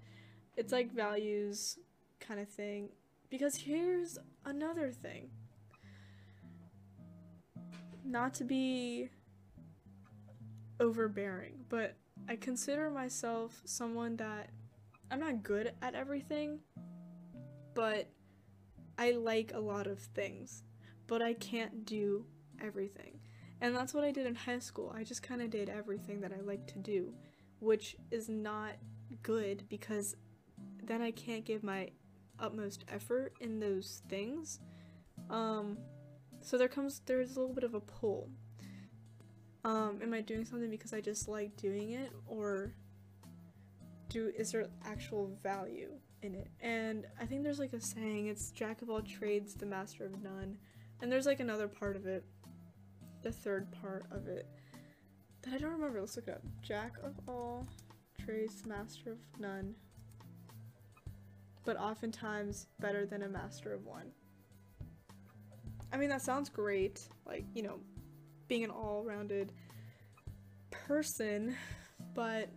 It's 0.57 0.73
like 0.73 0.93
values 0.93 1.79
kind 2.21 2.41
of 2.41 2.49
thing. 2.49 2.91
Because 3.31 3.57
here's 3.57 4.19
another 4.45 4.91
thing. 4.91 5.31
Not 8.05 8.35
to 8.35 8.45
be 8.45 9.09
overbearing, 10.79 11.65
but 11.69 11.97
I 12.29 12.37
consider 12.37 12.91
myself 12.91 13.63
someone 13.65 14.17
that 14.17 14.51
I'm 15.11 15.21
not 15.21 15.43
good 15.43 15.73
at 15.83 15.95
everything, 15.95 16.61
but 17.75 18.09
I 18.99 19.13
like 19.13 19.53
a 19.55 19.61
lot 19.61 19.87
of 19.87 19.99
things, 19.99 20.63
but 21.07 21.23
I 21.23 21.35
can't 21.35 21.85
do 21.85 22.27
everything. 22.61 23.21
And 23.61 23.75
that's 23.75 23.95
what 23.95 24.05
I 24.05 24.11
did 24.11 24.27
in 24.27 24.35
high 24.35 24.59
school. 24.59 24.95
I 24.95 25.03
just 25.03 25.23
kind 25.23 25.41
of 25.41 25.51
did 25.51 25.69
everything 25.69 26.21
that 26.21 26.33
I 26.33 26.41
like 26.41 26.67
to 26.69 26.79
do, 26.79 27.13
which 27.61 27.97
is 28.11 28.29
not 28.29 28.73
good 29.23 29.65
because 29.69 30.17
then 30.83 31.03
I 31.03 31.11
can't 31.11 31.45
give 31.45 31.63
my 31.63 31.91
utmost 32.39 32.85
effort 32.93 33.33
in 33.41 33.59
those 33.59 34.03
things. 34.09 34.61
Um, 35.31 35.79
so 36.41 36.59
there 36.59 36.69
comes 36.69 37.01
there's 37.07 37.37
a 37.37 37.41
little 37.41 37.55
bit 37.55 37.65
of 37.65 37.75
a 37.75 37.81
pull. 37.81 38.29
Um, 39.65 39.99
am 40.03 40.15
I 40.15 40.21
doing 40.21 40.45
something 40.45 40.71
because 40.71 40.93
I 40.93 41.01
just 41.01 41.27
like 41.27 41.57
doing 41.57 41.93
it 41.93 42.13
or 42.29 42.73
do 44.09 44.33
is 44.37 44.53
there 44.53 44.69
actual 44.85 45.31
value 45.43 45.91
in 46.23 46.35
it? 46.35 46.49
And 46.61 47.07
I 47.21 47.27
think 47.27 47.43
there's 47.43 47.59
like 47.59 47.73
a 47.73 47.81
saying, 47.81 48.29
it's 48.29 48.51
jack 48.51 48.83
of 48.83 48.91
all 48.91 49.01
trades, 49.01 49.55
the 49.55 49.67
master 49.67 50.05
of 50.05 50.23
none. 50.23 50.59
And 51.01 51.11
there's 51.11 51.27
like 51.27 51.41
another 51.41 51.69
part 51.69 51.97
of 51.97 52.07
it 52.07 52.25
the 53.27 53.33
third 53.33 53.67
part 53.83 54.05
of 54.13 54.29
it 54.29 54.47
that 55.43 55.53
I 55.53 55.59
don't 55.59 55.73
remember. 55.73 56.01
Let's 56.01 56.15
look 56.15 56.29
it 56.29 56.35
up. 56.35 56.43
Jack 56.63 56.93
of 57.03 57.13
all 57.27 57.67
trades, 58.25 58.65
master 58.65 59.11
of 59.11 59.19
none, 59.41 59.75
but 61.65 61.77
oftentimes 61.77 62.69
better 62.79 63.05
than 63.05 63.23
a 63.23 63.29
master 63.29 63.75
of 63.75 63.85
one. 63.85 64.13
I 65.93 65.97
mean, 65.97 66.09
that 66.09 66.23
sounds 66.23 66.49
great. 66.49 67.09
Like, 67.27 67.45
you 67.53 67.65
know, 67.65 67.81
being 68.47 68.63
an 68.63 68.71
all 68.71 69.03
rounded 69.05 69.51
person, 70.71 71.57
but 72.15 72.49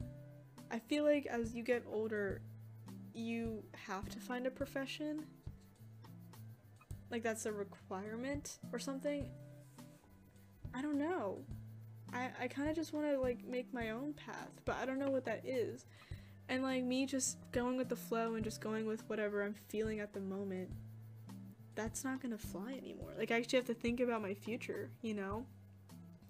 I 0.69 0.77
feel 0.77 1.03
like 1.03 1.25
as 1.25 1.55
you 1.55 1.63
get 1.63 1.83
older, 1.91 2.43
you 3.15 3.63
have 3.88 4.07
to 4.09 4.19
find 4.19 4.45
a 4.45 4.51
profession. 4.51 5.25
Like, 7.09 7.23
that's 7.23 7.47
a 7.47 7.51
requirement 7.51 8.59
or 8.71 8.77
something. 8.77 9.31
I 10.73 10.81
don't 10.81 10.97
know. 10.97 11.39
I, 12.13 12.29
I 12.41 12.47
kind 12.47 12.69
of 12.69 12.75
just 12.75 12.93
want 12.93 13.05
to 13.07 13.19
like 13.19 13.45
make 13.45 13.73
my 13.73 13.91
own 13.91 14.13
path, 14.13 14.49
but 14.65 14.75
I 14.81 14.85
don't 14.85 14.99
know 14.99 15.09
what 15.09 15.25
that 15.25 15.41
is. 15.45 15.85
And 16.47 16.63
like 16.63 16.83
me 16.83 17.05
just 17.05 17.38
going 17.51 17.77
with 17.77 17.89
the 17.89 17.95
flow 17.95 18.35
and 18.35 18.43
just 18.43 18.61
going 18.61 18.88
with 18.88 19.07
whatever 19.07 19.43
I'm 19.43 19.55
feeling 19.67 19.99
at 19.99 20.13
the 20.13 20.19
moment, 20.19 20.69
that's 21.75 22.03
not 22.03 22.21
gonna 22.21 22.38
fly 22.38 22.73
anymore. 22.73 23.13
Like 23.17 23.31
I 23.31 23.35
actually 23.38 23.57
have 23.57 23.67
to 23.67 23.73
think 23.73 23.99
about 23.99 24.21
my 24.21 24.33
future, 24.33 24.89
you 25.01 25.13
know? 25.13 25.45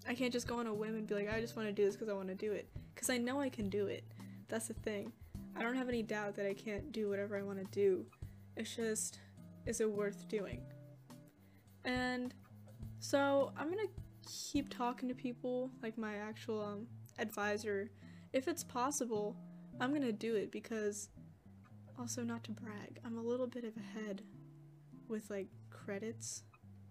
I 0.08 0.16
can't 0.16 0.34
just 0.34 0.48
go 0.48 0.60
on 0.60 0.68
a 0.68 0.74
whim 0.74 0.96
and 0.96 1.08
be 1.08 1.16
like, 1.16 1.32
I 1.32 1.40
just 1.40 1.56
want 1.56 1.68
to 1.68 1.74
do 1.74 1.86
this 1.86 1.96
because 1.96 2.10
I 2.10 2.14
want 2.14 2.30
to 2.30 2.36
do 2.36 2.52
it. 2.52 2.68
Because 2.94 3.10
I 3.10 3.18
know 3.18 3.40
I 3.40 3.50
can 3.50 3.70
do 3.70 3.88
it. 3.88 4.04
That's 4.48 4.68
the 4.68 4.74
thing. 4.74 5.12
I 5.56 5.62
don't 5.62 5.76
have 5.76 5.90
any 5.90 6.04
doubt 6.04 6.36
that 6.36 6.46
I 6.46 6.54
can't 6.54 6.92
do 6.92 7.10
whatever 7.10 7.38
I 7.38 7.42
want 7.42 7.60
to 7.60 7.66
do. 7.66 8.06
It's 8.56 8.76
just, 8.76 9.20
is 9.66 9.82
it 9.82 9.90
worth 9.90 10.28
doing? 10.28 10.62
And 11.86 12.34
so 13.00 13.52
I'm 13.58 13.70
gonna 13.70 13.88
keep 14.30 14.70
talking 14.70 15.10
to 15.10 15.16
people, 15.16 15.72
like 15.82 15.98
my 15.98 16.16
actual 16.16 16.62
um, 16.62 16.88
advisor. 17.18 17.90
If 18.34 18.48
it's 18.48 18.64
possible, 18.64 19.36
I'm 19.80 19.94
gonna 19.94 20.12
do 20.12 20.36
it 20.36 20.52
because, 20.52 21.10
also 21.98 22.24
not 22.24 22.44
to 22.46 22.52
brag, 22.52 23.00
I'm 23.06 23.18
a 23.18 23.22
little 23.22 23.48
bit 23.48 23.64
of 23.64 23.74
ahead 23.78 24.22
with 25.08 25.30
like 25.30 25.48
credits 25.70 26.44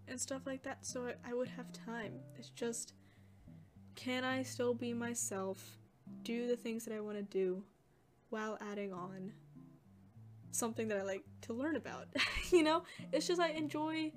and 0.07 0.19
stuff 0.19 0.41
like 0.45 0.63
that, 0.63 0.85
so 0.85 1.07
I, 1.07 1.31
I 1.31 1.33
would 1.33 1.47
have 1.49 1.71
time. 1.71 2.13
It's 2.37 2.49
just, 2.49 2.93
can 3.95 4.23
I 4.23 4.43
still 4.43 4.73
be 4.73 4.93
myself, 4.93 5.77
do 6.23 6.47
the 6.47 6.57
things 6.57 6.83
that 6.85 6.93
I 6.93 6.99
want 6.99 7.17
to 7.17 7.23
do, 7.23 7.63
while 8.29 8.57
adding 8.71 8.91
on 8.93 9.31
something 10.51 10.87
that 10.87 10.97
I 10.97 11.03
like 11.03 11.23
to 11.41 11.53
learn 11.53 11.75
about? 11.75 12.07
you 12.51 12.63
know, 12.63 12.83
it's 13.13 13.27
just 13.27 13.39
I 13.39 13.49
enjoy 13.49 14.11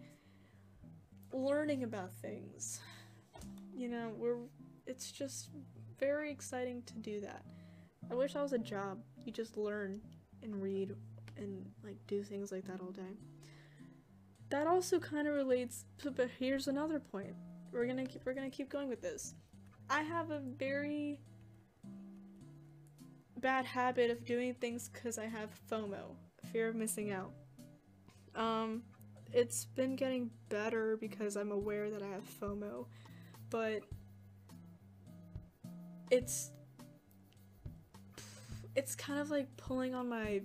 learning 1.32 1.84
about 1.84 2.12
things. 2.14 2.80
You 3.74 3.88
know, 3.88 4.12
we're 4.16 4.36
it's 4.86 5.10
just 5.10 5.48
very 5.98 6.30
exciting 6.30 6.82
to 6.82 6.94
do 6.98 7.20
that. 7.20 7.42
I 8.10 8.14
wish 8.14 8.34
that 8.34 8.42
was 8.42 8.52
a 8.52 8.58
job. 8.58 8.98
You 9.24 9.32
just 9.32 9.56
learn 9.56 10.00
and 10.42 10.60
read 10.60 10.94
and 11.36 11.70
like 11.84 11.96
do 12.06 12.22
things 12.22 12.52
like 12.52 12.66
that 12.66 12.80
all 12.80 12.90
day. 12.90 13.16
That 14.50 14.66
also 14.66 14.98
kind 14.98 15.26
of 15.26 15.34
relates 15.34 15.84
to, 15.98 16.10
but 16.10 16.28
here's 16.38 16.68
another 16.68 17.00
point. 17.00 17.34
We're 17.72 17.86
going 17.86 17.96
to 17.96 18.04
keep 18.04 18.26
we're 18.26 18.34
going 18.34 18.50
to 18.50 18.54
keep 18.54 18.68
going 18.68 18.88
with 18.88 19.00
this. 19.00 19.34
I 19.88 20.02
have 20.02 20.30
a 20.30 20.40
very 20.40 21.20
bad 23.40 23.64
habit 23.64 24.10
of 24.10 24.24
doing 24.24 24.54
things 24.54 24.88
cuz 24.88 25.18
I 25.18 25.26
have 25.26 25.50
FOMO, 25.70 26.16
fear 26.52 26.68
of 26.68 26.76
missing 26.76 27.10
out. 27.12 27.32
Um 28.34 28.82
it's 29.32 29.64
been 29.64 29.96
getting 29.96 30.30
better 30.50 30.98
because 30.98 31.36
I'm 31.36 31.52
aware 31.52 31.90
that 31.90 32.02
I 32.02 32.08
have 32.08 32.24
FOMO, 32.40 32.86
but 33.52 33.82
it's 36.10 36.50
it's 38.74 38.94
kind 38.94 39.20
of 39.20 39.30
like 39.30 39.46
pulling 39.58 39.94
on 39.94 40.08
my 40.08 40.40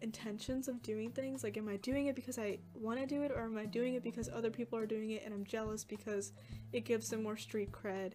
intentions 0.00 0.66
of 0.68 0.82
doing 0.82 1.10
things. 1.10 1.44
Like, 1.44 1.58
am 1.58 1.68
I 1.68 1.76
doing 1.76 2.06
it 2.06 2.16
because 2.16 2.38
I 2.38 2.58
want 2.74 2.98
to 2.98 3.06
do 3.06 3.22
it, 3.22 3.30
or 3.30 3.44
am 3.44 3.58
I 3.58 3.66
doing 3.66 3.94
it 3.94 4.02
because 4.02 4.30
other 4.30 4.50
people 4.50 4.78
are 4.78 4.86
doing 4.86 5.10
it 5.10 5.22
and 5.24 5.34
I'm 5.34 5.44
jealous 5.44 5.84
because 5.84 6.32
it 6.72 6.86
gives 6.86 7.10
them 7.10 7.22
more 7.22 7.36
street 7.36 7.70
cred 7.70 8.12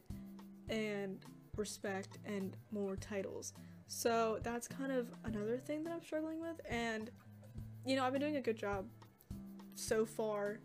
and 0.69 1.23
respect 1.55 2.17
and 2.25 2.57
more 2.71 2.95
titles? 2.95 3.53
So, 3.87 4.39
that's 4.41 4.67
kind 4.67 4.91
of 4.91 5.07
another 5.23 5.57
thing 5.59 5.83
that 5.83 5.93
I'm 5.93 6.01
struggling 6.01 6.41
with. 6.41 6.59
And, 6.67 7.11
you 7.85 7.95
know, 7.95 8.03
I've 8.03 8.11
been 8.11 8.21
doing 8.21 8.37
a 8.37 8.41
good 8.41 8.57
job 8.57 8.87
so 9.75 10.03
far, 10.03 10.59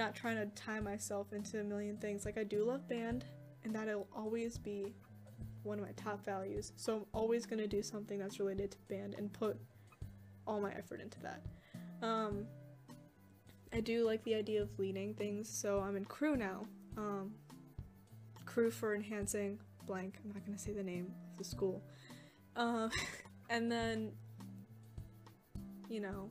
not 0.00 0.14
trying 0.14 0.36
to 0.36 0.46
tie 0.60 0.80
myself 0.80 1.32
into 1.32 1.60
a 1.60 1.64
million 1.64 1.96
things. 1.98 2.24
Like, 2.24 2.38
I 2.38 2.44
do 2.44 2.64
love 2.64 2.88
band, 2.88 3.26
and 3.64 3.74
that'll 3.74 4.08
always 4.16 4.56
be 4.56 4.94
one 5.62 5.78
of 5.78 5.84
my 5.84 5.92
top 5.92 6.24
values. 6.24 6.72
So 6.76 6.96
I'm 6.96 7.06
always 7.12 7.44
gonna 7.44 7.66
do 7.66 7.82
something 7.82 8.18
that's 8.18 8.40
related 8.40 8.70
to 8.72 8.78
band 8.88 9.14
and 9.18 9.30
put 9.30 9.58
all 10.46 10.58
my 10.58 10.72
effort 10.72 11.00
into 11.02 11.20
that. 11.20 11.42
Um, 12.02 12.46
I 13.72 13.80
do 13.80 14.06
like 14.06 14.24
the 14.24 14.34
idea 14.34 14.62
of 14.62 14.70
leading 14.78 15.12
things, 15.14 15.50
so 15.50 15.80
I'm 15.80 15.96
in 15.96 16.06
crew 16.06 16.34
now. 16.34 16.66
Um, 16.96 17.34
crew 18.46 18.70
for 18.70 18.94
enhancing 18.94 19.60
blank. 19.86 20.14
I'm 20.24 20.32
not 20.32 20.44
gonna 20.46 20.58
say 20.58 20.72
the 20.72 20.82
name 20.82 21.12
of 21.32 21.38
the 21.38 21.44
school. 21.44 21.82
Uh, 22.56 22.88
and 23.50 23.70
then, 23.70 24.12
you 25.90 26.00
know, 26.00 26.30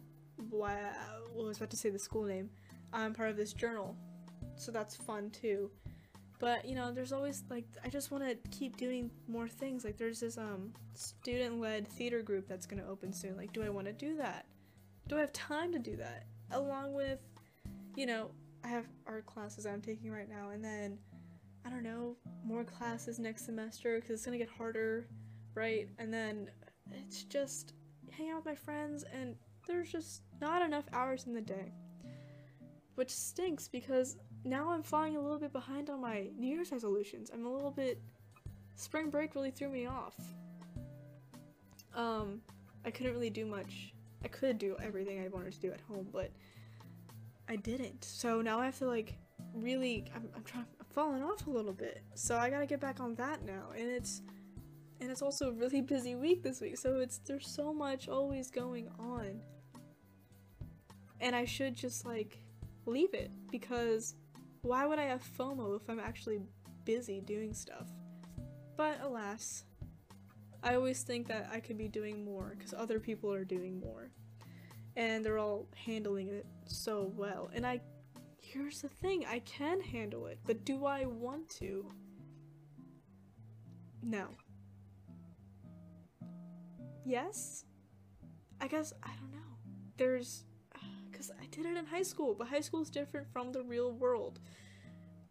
why? 0.49 0.73
I 0.73 1.19
was 1.35 1.57
about 1.57 1.69
to 1.69 1.77
say 1.77 1.91
the 1.91 1.99
school 1.99 2.23
name. 2.23 2.49
I'm 2.93 3.13
part 3.13 3.29
of 3.29 3.37
this 3.37 3.53
journal, 3.53 3.95
so 4.55 4.71
that's 4.71 4.95
fun 4.95 5.29
too. 5.29 5.69
But 6.39 6.65
you 6.65 6.73
know, 6.73 6.91
there's 6.91 7.11
always 7.11 7.43
like 7.49 7.65
I 7.83 7.89
just 7.89 8.11
want 8.11 8.23
to 8.23 8.35
keep 8.49 8.77
doing 8.77 9.11
more 9.27 9.47
things. 9.47 9.83
Like 9.83 9.97
there's 9.97 10.21
this 10.21 10.37
um 10.37 10.71
student-led 10.93 11.87
theater 11.87 12.21
group 12.21 12.47
that's 12.47 12.65
going 12.65 12.81
to 12.81 12.89
open 12.89 13.11
soon. 13.11 13.35
Like 13.35 13.51
do 13.51 13.61
I 13.61 13.69
want 13.69 13.87
to 13.87 13.93
do 13.93 14.15
that? 14.17 14.45
Do 15.07 15.17
I 15.17 15.19
have 15.19 15.33
time 15.33 15.71
to 15.73 15.79
do 15.79 15.97
that? 15.97 16.25
Along 16.51 16.93
with 16.93 17.19
you 17.95 18.05
know, 18.05 18.31
I 18.63 18.69
have 18.69 18.85
art 19.05 19.25
classes 19.25 19.65
I'm 19.65 19.81
taking 19.81 20.11
right 20.11 20.29
now 20.29 20.51
and 20.51 20.63
then 20.63 20.97
I 21.65 21.69
don't 21.69 21.83
know, 21.83 22.15
more 22.45 22.63
classes 22.63 23.19
next 23.19 23.45
semester 23.45 23.99
cuz 23.99 24.11
it's 24.11 24.25
going 24.25 24.39
to 24.39 24.43
get 24.43 24.53
harder, 24.53 25.07
right? 25.55 25.89
And 25.97 26.13
then 26.13 26.49
it's 26.91 27.23
just 27.23 27.73
hang 28.11 28.29
out 28.29 28.37
with 28.37 28.45
my 28.45 28.55
friends 28.55 29.03
and 29.13 29.35
there's 29.67 29.91
just 29.91 30.21
not 30.39 30.61
enough 30.61 30.85
hours 30.93 31.27
in 31.27 31.33
the 31.33 31.41
day. 31.41 31.73
Which 32.99 33.15
stinks 33.15 33.69
because 33.69 34.17
now 34.43 34.71
I'm 34.71 34.83
falling 34.83 35.15
a 35.15 35.21
little 35.21 35.39
bit 35.39 35.53
behind 35.53 35.89
on 35.89 36.01
my 36.01 36.27
New 36.37 36.53
Year's 36.53 36.69
resolutions. 36.69 37.31
I'm 37.33 37.45
a 37.45 37.49
little 37.49 37.71
bit. 37.71 38.01
Spring 38.75 39.09
break 39.09 39.35
really 39.35 39.51
threw 39.51 39.69
me 39.69 39.85
off. 39.85 40.17
Um, 41.95 42.41
I 42.83 42.91
couldn't 42.91 43.13
really 43.13 43.29
do 43.29 43.45
much. 43.45 43.93
I 44.21 44.27
could 44.27 44.57
do 44.57 44.75
everything 44.83 45.23
I 45.23 45.29
wanted 45.29 45.53
to 45.53 45.59
do 45.61 45.71
at 45.71 45.79
home, 45.79 46.09
but 46.11 46.29
I 47.47 47.55
didn't. 47.55 48.03
So 48.03 48.41
now 48.41 48.59
I 48.59 48.65
have 48.65 48.77
to 48.79 48.87
like 48.87 49.13
really. 49.55 50.03
I'm, 50.13 50.27
I'm 50.35 50.43
trying. 50.43 50.65
I'm 50.77 50.85
falling 50.89 51.23
off 51.23 51.47
a 51.47 51.49
little 51.49 51.71
bit. 51.71 52.03
So 52.15 52.35
I 52.35 52.49
gotta 52.49 52.65
get 52.65 52.81
back 52.81 52.99
on 52.99 53.15
that 53.15 53.45
now, 53.45 53.67
and 53.77 53.87
it's 53.89 54.23
and 54.99 55.09
it's 55.09 55.21
also 55.21 55.47
a 55.47 55.53
really 55.53 55.79
busy 55.79 56.15
week 56.15 56.43
this 56.43 56.59
week. 56.59 56.77
So 56.77 56.97
it's 56.97 57.19
there's 57.19 57.47
so 57.47 57.73
much 57.73 58.09
always 58.09 58.51
going 58.51 58.89
on, 58.99 59.39
and 61.21 61.33
I 61.33 61.45
should 61.45 61.77
just 61.77 62.05
like 62.05 62.41
leave 62.89 63.13
it 63.13 63.31
because 63.51 64.15
why 64.61 64.85
would 64.85 64.99
I 64.99 65.05
have 65.05 65.23
FOMO 65.37 65.75
if 65.75 65.89
I'm 65.89 65.99
actually 65.99 66.39
busy 66.85 67.21
doing 67.21 67.53
stuff? 67.53 67.87
But 68.75 68.99
alas, 69.01 69.63
I 70.63 70.75
always 70.75 71.03
think 71.03 71.27
that 71.27 71.49
I 71.51 71.59
could 71.59 71.77
be 71.77 71.87
doing 71.87 72.23
more 72.23 72.55
because 72.57 72.73
other 72.73 72.99
people 72.99 73.31
are 73.31 73.45
doing 73.45 73.79
more. 73.79 74.11
And 74.95 75.23
they're 75.23 75.37
all 75.37 75.67
handling 75.75 76.29
it 76.29 76.45
so 76.65 77.13
well. 77.15 77.49
And 77.53 77.65
I, 77.65 77.79
here's 78.41 78.81
the 78.81 78.89
thing 78.89 79.25
I 79.25 79.39
can 79.39 79.79
handle 79.79 80.27
it, 80.27 80.39
but 80.45 80.65
do 80.65 80.85
I 80.85 81.05
want 81.05 81.49
to? 81.59 81.85
No. 84.03 84.27
Yes? 87.05 87.65
I 88.59 88.67
guess, 88.67 88.91
I 89.03 89.09
don't 89.19 89.31
know. 89.31 89.37
There's 89.97 90.43
because 91.19 91.31
I 91.37 91.47
did 91.47 91.65
it 91.65 91.75
in 91.75 91.85
high 91.85 92.03
school, 92.03 92.33
but 92.33 92.47
high 92.47 92.61
school 92.61 92.81
is 92.81 92.89
different 92.89 93.27
from 93.33 93.51
the 93.51 93.61
real 93.61 93.91
world. 93.91 94.39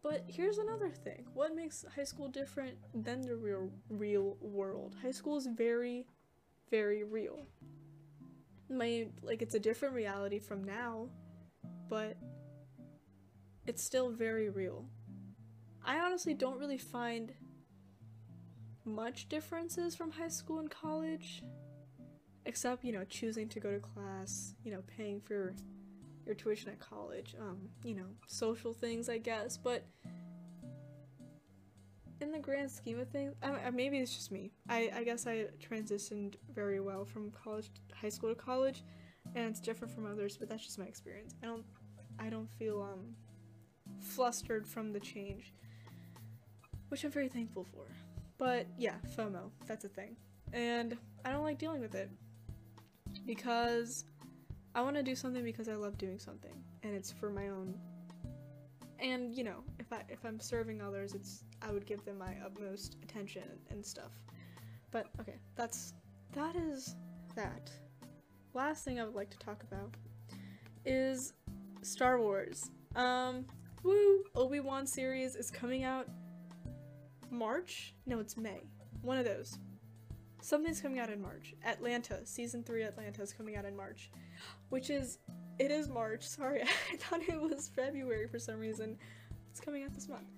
But 0.03 0.23
here's 0.29 0.59
another 0.59 0.91
thing. 0.91 1.25
What 1.33 1.57
makes 1.57 1.83
high 1.97 2.05
school 2.05 2.29
different 2.29 2.77
than 2.95 3.23
the 3.23 3.37
real 3.37 3.71
real 3.89 4.37
world? 4.43 4.95
High 5.03 5.13
school 5.13 5.39
is 5.39 5.47
very 5.47 6.07
very 6.71 7.05
real. 7.05 7.47
My 8.69 9.07
like 9.23 9.41
it's 9.41 9.55
a 9.55 9.59
different 9.59 9.95
reality 9.95 10.39
from 10.39 10.63
now, 10.63 11.09
but 11.89 12.19
it's 13.67 13.83
still 13.83 14.11
very 14.11 14.51
real. 14.51 14.85
I 15.83 16.01
honestly 16.01 16.35
don't 16.35 16.59
really 16.59 16.79
find 16.79 17.33
much 18.85 19.31
differences 19.31 19.97
from 19.97 20.11
high 20.11 20.29
school 20.29 20.59
and 20.59 20.71
college 20.71 21.43
except, 22.49 22.83
you 22.83 22.93
know, 22.93 23.05
choosing 23.05 23.47
to 23.47 23.61
go 23.61 23.71
to 23.71 23.79
class, 23.79 24.55
you 24.65 24.73
know, 24.73 24.83
paying 24.97 25.21
for 25.21 25.55
your 26.29 26.35
tuition 26.35 26.69
at 26.71 26.79
college, 26.79 27.35
um, 27.41 27.59
you 27.83 27.95
know, 27.95 28.07
social 28.27 28.73
things, 28.73 29.09
I 29.09 29.19
guess, 29.19 29.57
but 29.57 29.85
in 32.21 32.31
the 32.31 32.39
grand 32.39 32.71
scheme 32.71 33.01
of 33.01 33.09
things, 33.09 33.35
I, 33.43 33.71
maybe 33.71 33.99
it's 33.99 34.15
just 34.15 34.31
me. 34.31 34.53
I, 34.69 34.91
I 34.95 35.05
guess 35.05 35.27
I 35.27 35.47
transitioned 35.59 36.35
very 36.55 36.81
well 36.81 37.05
from 37.05 37.31
college, 37.31 37.71
to, 37.73 37.97
high 37.97 38.11
school 38.11 38.29
to 38.29 38.35
college, 38.35 38.85
and 39.35 39.47
it's 39.47 39.61
different 39.61 39.93
from 39.93 40.07
others, 40.07 40.37
but 40.37 40.49
that's 40.49 40.65
just 40.65 40.79
my 40.79 40.85
experience. 40.85 41.35
I 41.43 41.47
don't, 41.47 41.65
I 42.19 42.29
don't 42.29 42.51
feel 42.59 42.83
um, 42.83 43.15
flustered 44.01 44.67
from 44.67 44.93
the 44.93 45.01
change, 45.01 45.55
which 46.91 47.05
I'm 47.05 47.11
very 47.11 47.29
thankful 47.29 47.67
for. 47.73 47.87
But 48.37 48.67
yeah, 48.77 48.95
FOMO, 49.17 49.51
that's 49.67 49.85
a 49.85 49.89
thing, 49.89 50.15
and 50.53 50.97
I 51.25 51.33
don't 51.33 51.43
like 51.43 51.59
dealing 51.59 51.81
with 51.81 51.95
it 51.95 52.11
because 53.27 54.05
I 54.79 54.81
want 54.81 54.95
to 54.95 55.03
do 55.03 55.17
something 55.17 55.43
because 55.43 55.69
I 55.69 55.75
love 55.75 55.99
doing 55.99 56.21
something, 56.21 56.55
and 56.85 56.95
it's 56.95 57.11
for 57.11 57.31
my 57.31 57.49
own. 57.49 57.75
And 59.01 59.35
you 59.35 59.43
know, 59.43 59.65
if 59.81 59.93
I 59.93 60.03
if 60.09 60.25
I'm 60.25 60.39
serving 60.39 60.81
others, 60.81 61.15
it's 61.15 61.43
I 61.61 61.73
would 61.73 61.85
give 61.85 62.05
them 62.05 62.17
my 62.17 62.37
utmost 62.47 62.97
attention 63.03 63.43
and 63.71 63.85
stuff. 63.85 64.13
But 64.93 65.09
okay, 65.21 65.35
that's 65.57 65.95
that 66.33 66.55
is 66.55 66.95
that. 67.35 67.73
Last 68.55 68.85
thing 68.85 69.01
I 69.01 69.05
would 69.05 69.17
like 69.17 69.31
to 69.31 69.39
talk 69.39 69.65
about 69.65 69.97
is 70.87 71.33
Star 71.83 72.21
Wars. 72.21 72.71
Um, 72.95 73.47
woo! 73.83 74.23
Obi 74.37 74.61
Wan 74.61 74.87
series 74.87 75.35
is 75.35 75.51
coming 75.51 75.83
out 75.83 76.07
March. 77.33 77.95
No, 78.07 78.21
it's 78.21 78.37
May. 78.37 78.63
One 79.03 79.19
of 79.19 79.25
those. 79.25 79.59
Something's 80.41 80.81
coming 80.81 80.99
out 80.99 81.11
in 81.11 81.21
March. 81.21 81.55
Atlanta, 81.65 82.25
season 82.25 82.63
three 82.63 82.83
Atlanta 82.83 83.23
is 83.23 83.33
coming 83.33 83.57
out 83.57 83.65
in 83.65 83.77
March 83.77 84.11
which 84.69 84.91
is 84.91 85.19
it 85.59 85.71
is 85.71 85.89
March. 85.89 86.23
Sorry, 86.27 86.63
I 86.93 86.97
thought 86.97 87.21
it 87.29 87.41
was 87.41 87.69
February 87.69 88.29
for 88.29 88.39
some 88.39 88.59
reason. 88.59 88.97
It's 89.51 89.61
coming 89.61 89.85
out 89.85 89.93
this 89.93 90.09
month. 90.09 90.29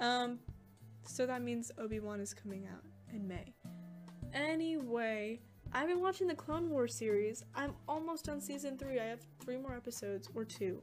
Um, 0.00 0.38
so 1.06 1.26
that 1.26 1.42
means 1.42 1.70
Obi 1.78 2.00
Wan 2.00 2.20
is 2.20 2.34
coming 2.34 2.66
out 2.72 2.84
in 3.12 3.28
May. 3.28 3.54
Anyway, 4.32 5.40
I've 5.72 5.88
been 5.88 6.00
watching 6.00 6.26
the 6.26 6.34
Clone 6.34 6.70
Wars 6.70 6.94
series. 6.94 7.44
I'm 7.54 7.74
almost 7.86 8.28
on 8.28 8.40
season 8.40 8.76
three. 8.76 8.98
I 8.98 9.04
have 9.04 9.20
three 9.40 9.56
more 9.56 9.76
episodes 9.76 10.28
or 10.34 10.44
two. 10.44 10.82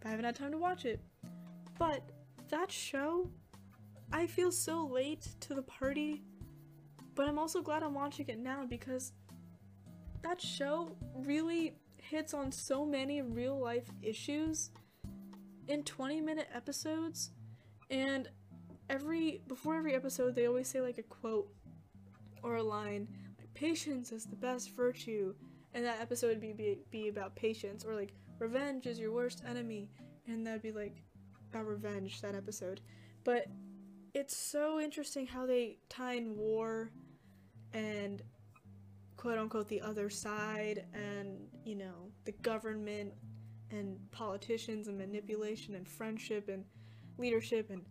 But 0.00 0.08
I 0.08 0.10
haven't 0.10 0.24
had 0.24 0.36
time 0.36 0.52
to 0.52 0.58
watch 0.58 0.84
it. 0.86 1.00
But 1.78 2.02
that 2.48 2.70
show, 2.70 3.28
I 4.12 4.26
feel 4.26 4.52
so 4.52 4.86
late 4.86 5.28
to 5.40 5.54
the 5.54 5.62
party. 5.62 6.22
But 7.14 7.28
I'm 7.28 7.38
also 7.38 7.60
glad 7.60 7.82
I'm 7.82 7.94
watching 7.94 8.26
it 8.28 8.38
now 8.38 8.64
because 8.64 9.12
that 10.22 10.40
show 10.40 10.96
really 11.14 11.74
hits 11.96 12.34
on 12.34 12.50
so 12.50 12.84
many 12.84 13.22
real 13.22 13.58
life 13.58 13.88
issues 14.02 14.70
in 15.68 15.82
20 15.82 16.20
minute 16.20 16.48
episodes. 16.54 17.30
And 17.90 18.28
every 18.88 19.42
before 19.46 19.76
every 19.76 19.94
episode 19.94 20.34
they 20.34 20.46
always 20.46 20.68
say 20.68 20.80
like 20.80 20.98
a 20.98 21.02
quote 21.02 21.48
or 22.42 22.56
a 22.56 22.62
line 22.62 23.08
like 23.38 23.54
patience 23.54 24.12
is 24.12 24.24
the 24.24 24.36
best 24.36 24.74
virtue. 24.74 25.34
And 25.74 25.84
that 25.86 26.00
episode 26.00 26.28
would 26.28 26.40
be, 26.40 26.52
be, 26.52 26.78
be 26.90 27.08
about 27.08 27.34
patience 27.34 27.84
or 27.84 27.94
like 27.94 28.12
revenge 28.38 28.86
is 28.86 28.98
your 28.98 29.12
worst 29.12 29.42
enemy. 29.48 29.90
And 30.26 30.46
that'd 30.46 30.62
be 30.62 30.72
like 30.72 31.02
about 31.50 31.66
revenge 31.66 32.20
that 32.20 32.34
episode. 32.34 32.80
But 33.24 33.46
it's 34.14 34.36
so 34.36 34.80
interesting 34.80 35.26
how 35.26 35.46
they 35.46 35.78
tie 35.88 36.14
in 36.14 36.36
war 36.36 36.90
and 37.74 38.22
quote 39.16 39.38
unquote 39.38 39.68
the 39.68 39.80
other 39.80 40.10
side 40.10 40.84
and 40.92 41.38
you 41.64 41.74
know 41.74 42.10
the 42.24 42.32
government 42.32 43.12
and 43.70 43.98
politicians 44.10 44.88
and 44.88 44.98
manipulation 44.98 45.74
and 45.74 45.88
friendship 45.88 46.48
and 46.48 46.64
leadership 47.18 47.70
and 47.70 47.82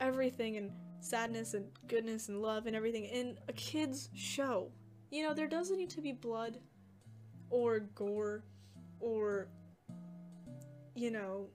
everything 0.00 0.56
and 0.56 0.70
sadness 1.00 1.54
and 1.54 1.66
goodness 1.88 2.28
and 2.28 2.40
love 2.40 2.66
and 2.66 2.76
everything 2.76 3.04
in 3.04 3.38
a 3.48 3.52
kid's 3.52 4.08
show. 4.14 4.70
You 5.10 5.26
know, 5.26 5.34
there 5.34 5.46
doesn't 5.46 5.76
need 5.76 5.90
to 5.90 6.00
be 6.00 6.12
blood 6.12 6.58
or 7.50 7.80
gore 7.80 8.44
or, 9.00 9.48
you 10.94 11.10
know, 11.10 11.48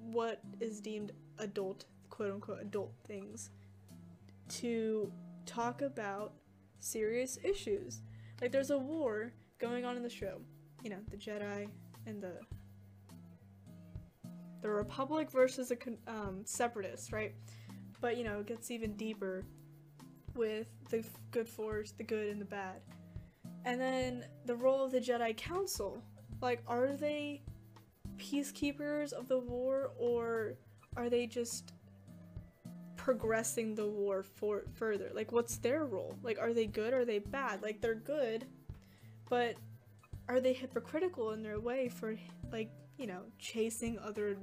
what 0.00 0.40
is 0.60 0.80
deemed 0.80 1.12
adult, 1.38 1.84
quote 2.10 2.32
unquote, 2.32 2.60
adult 2.60 2.92
things 3.06 3.50
to 4.48 5.12
talk 5.44 5.82
about 5.82 6.32
serious 6.80 7.38
issues. 7.42 8.02
Like, 8.40 8.52
there's 8.52 8.70
a 8.70 8.78
war 8.78 9.32
going 9.58 9.84
on 9.84 9.96
in 9.96 10.02
the 10.02 10.10
show. 10.10 10.40
You 10.82 10.90
know, 10.90 11.00
the 11.10 11.16
Jedi 11.16 11.68
and 12.06 12.22
the 12.22 12.40
the 14.62 14.70
Republic 14.70 15.30
versus 15.30 15.70
a 15.70 15.76
um, 16.10 16.40
separatist, 16.44 17.12
right? 17.12 17.34
But 18.00 18.16
you 18.16 18.24
know, 18.24 18.40
it 18.40 18.46
gets 18.46 18.70
even 18.70 18.96
deeper 18.96 19.44
with 20.34 20.66
the 20.90 21.04
good 21.30 21.48
force, 21.48 21.92
the 21.92 22.04
good 22.04 22.28
and 22.28 22.40
the 22.40 22.46
bad. 22.46 22.80
And 23.64 23.80
then 23.80 24.24
the 24.44 24.54
role 24.54 24.84
of 24.84 24.92
the 24.92 25.00
Jedi 25.00 25.36
Council. 25.36 26.02
Like, 26.40 26.62
are 26.66 26.92
they 26.92 27.42
peacekeepers 28.18 29.12
of 29.12 29.28
the 29.28 29.38
war 29.38 29.90
or 29.98 30.54
are 30.96 31.08
they 31.08 31.26
just 31.26 31.72
progressing 33.06 33.72
the 33.76 33.86
war 33.86 34.24
for 34.24 34.64
further? 34.72 35.12
Like, 35.14 35.30
what's 35.30 35.58
their 35.58 35.84
role? 35.84 36.18
Like, 36.24 36.40
are 36.40 36.52
they 36.52 36.66
good 36.66 36.92
are 36.92 37.04
they 37.04 37.20
bad? 37.20 37.62
Like, 37.62 37.80
they're 37.80 37.94
good, 37.94 38.46
but 39.30 39.54
are 40.28 40.40
they 40.40 40.52
hypocritical 40.52 41.30
in 41.30 41.40
their 41.40 41.60
way 41.60 41.88
for 41.88 42.16
like 42.50 42.68
you 42.98 43.06
know, 43.06 43.20
chasing 43.38 43.96
other 44.00 44.36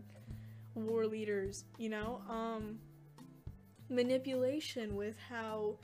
war 0.76 1.06
leaders, 1.06 1.65
you 1.78 1.89
know? 1.89 2.21
Um 2.30 2.80
manipulation 3.89 4.95
with 4.95 5.17
how 5.30 5.78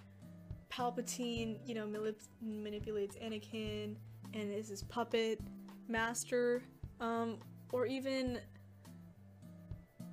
Palpatine, 0.71 1.59
you 1.65 1.75
know, 1.75 1.85
manip- 1.85 2.29
manipulates 2.41 3.17
Anakin 3.17 3.97
and 4.33 4.53
is 4.53 4.69
his 4.69 4.83
puppet 4.83 5.41
master 5.89 6.63
um 7.01 7.39
or 7.73 7.85
even 7.85 8.39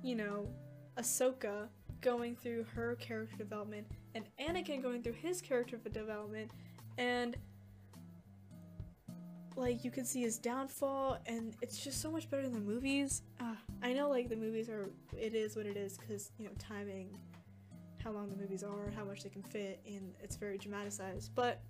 you 0.03 0.15
know, 0.15 0.49
Ahsoka 0.97 1.69
going 2.01 2.35
through 2.35 2.65
her 2.75 2.95
character 2.95 3.35
development 3.37 3.87
and 4.15 4.25
Anakin 4.39 4.81
going 4.81 5.01
through 5.01 5.13
his 5.13 5.41
character 5.41 5.77
development 5.77 6.51
and 6.97 7.35
like 9.55 9.83
you 9.83 9.89
can 9.89 10.05
see 10.05 10.21
his 10.21 10.37
downfall 10.37 11.17
and 11.25 11.55
it's 11.61 11.83
just 11.83 12.01
so 12.01 12.11
much 12.11 12.29
better 12.29 12.43
than 12.43 12.53
the 12.53 12.59
movies. 12.59 13.23
Uh, 13.39 13.55
i 13.81 13.93
know 13.93 14.09
like 14.09 14.29
the 14.29 14.35
movies 14.35 14.69
are 14.69 14.89
it 15.17 15.33
is 15.35 15.55
what 15.55 15.65
it 15.65 15.77
is 15.77 15.97
because 15.97 16.31
you 16.37 16.45
know 16.45 16.51
timing 16.57 17.15
how 18.03 18.11
long 18.11 18.29
the 18.29 18.35
movies 18.35 18.63
are 18.63 18.91
how 18.95 19.03
much 19.03 19.23
they 19.23 19.29
can 19.29 19.43
fit 19.43 19.79
and 19.85 20.13
it's 20.21 20.35
very 20.35 20.57
dramatized 20.57 21.31
but 21.35 21.61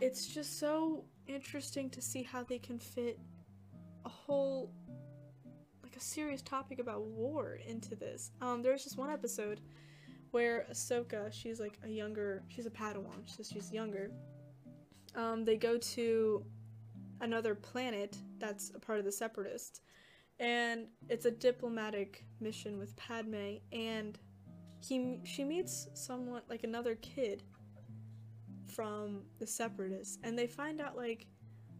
it's 0.00 0.26
just 0.26 0.58
so 0.58 1.04
interesting 1.26 1.90
to 1.90 2.00
see 2.00 2.22
how 2.22 2.42
they 2.42 2.58
can 2.58 2.78
fit 2.78 3.18
a 4.04 4.08
whole 4.08 4.70
a 5.98 6.00
serious 6.00 6.42
topic 6.42 6.78
about 6.78 7.02
war 7.02 7.58
into 7.66 7.94
this. 7.96 8.30
Um 8.40 8.62
there's 8.62 8.84
just 8.84 8.96
one 8.96 9.10
episode 9.10 9.60
where 10.30 10.66
Ahsoka, 10.70 11.32
she's 11.32 11.58
like 11.58 11.78
a 11.84 11.88
younger, 11.88 12.42
she's 12.48 12.66
a 12.66 12.70
Padawan, 12.70 13.26
so 13.26 13.42
she's 13.42 13.72
younger, 13.72 14.10
um, 15.14 15.44
they 15.44 15.56
go 15.56 15.78
to 15.78 16.44
another 17.20 17.54
planet 17.54 18.16
that's 18.38 18.70
a 18.74 18.78
part 18.78 18.98
of 18.98 19.04
the 19.04 19.12
Separatists, 19.12 19.80
and 20.38 20.86
it's 21.08 21.24
a 21.24 21.30
diplomatic 21.30 22.24
mission 22.40 22.78
with 22.78 22.94
Padme, 22.96 23.56
and 23.72 24.18
he 24.80 25.18
she 25.24 25.42
meets 25.44 25.88
someone 25.94 26.42
like 26.48 26.62
another 26.62 26.94
kid 26.96 27.42
from 28.66 29.22
the 29.38 29.46
Separatists, 29.46 30.18
and 30.22 30.38
they 30.38 30.46
find 30.46 30.80
out 30.80 30.96
like 30.96 31.26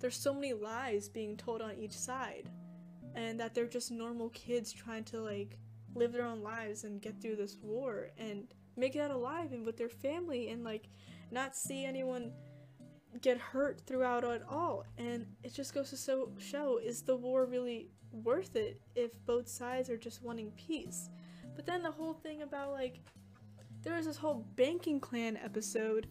there's 0.01 0.17
so 0.17 0.33
many 0.33 0.53
lies 0.53 1.09
being 1.09 1.37
told 1.37 1.61
on 1.61 1.77
each 1.77 1.97
side, 1.97 2.49
and 3.19 3.41
that 3.41 3.53
they're 3.53 3.67
just 3.67 3.91
normal 3.91 4.29
kids 4.31 4.73
trying 4.73 5.03
to 5.03 5.21
like 5.21 5.59
live 5.95 6.13
their 6.13 6.25
own 6.25 6.41
lives 6.41 6.85
and 6.85 7.03
get 7.03 7.21
through 7.21 7.35
this 7.35 7.59
war 7.61 8.11
and 8.17 8.55
make 8.77 8.95
it 8.95 9.01
out 9.01 9.11
alive 9.11 9.53
and 9.53 9.67
with 9.67 9.77
their 9.77 9.89
family 9.89 10.51
and 10.51 10.63
like 10.63 10.89
not 11.33 11.57
see 11.57 11.85
anyone 11.85 12.31
get 13.21 13.37
hurt 13.37 13.81
throughout 13.87 14.23
it 14.23 14.43
all. 14.49 14.85
And 14.99 15.27
it 15.43 15.53
just 15.53 15.75
goes 15.75 15.91
to 15.91 15.97
so 15.97 16.31
show 16.39 16.79
is 16.79 17.03
the 17.03 17.17
war 17.17 17.45
really 17.45 17.89
worth 18.13 18.55
it 18.55 18.81
if 18.95 19.11
both 19.27 19.49
sides 19.49 19.91
are 19.91 19.99
just 19.99 20.23
wanting 20.23 20.53
peace? 20.53 21.11
But 21.57 21.67
then 21.67 21.83
the 21.83 21.91
whole 21.91 22.15
thing 22.15 22.43
about 22.43 22.71
like 22.71 23.01
there 23.83 23.97
was 23.97 24.07
this 24.07 24.17
whole 24.17 24.47
banking 24.55 25.01
clan 25.01 25.37
episode 25.37 26.07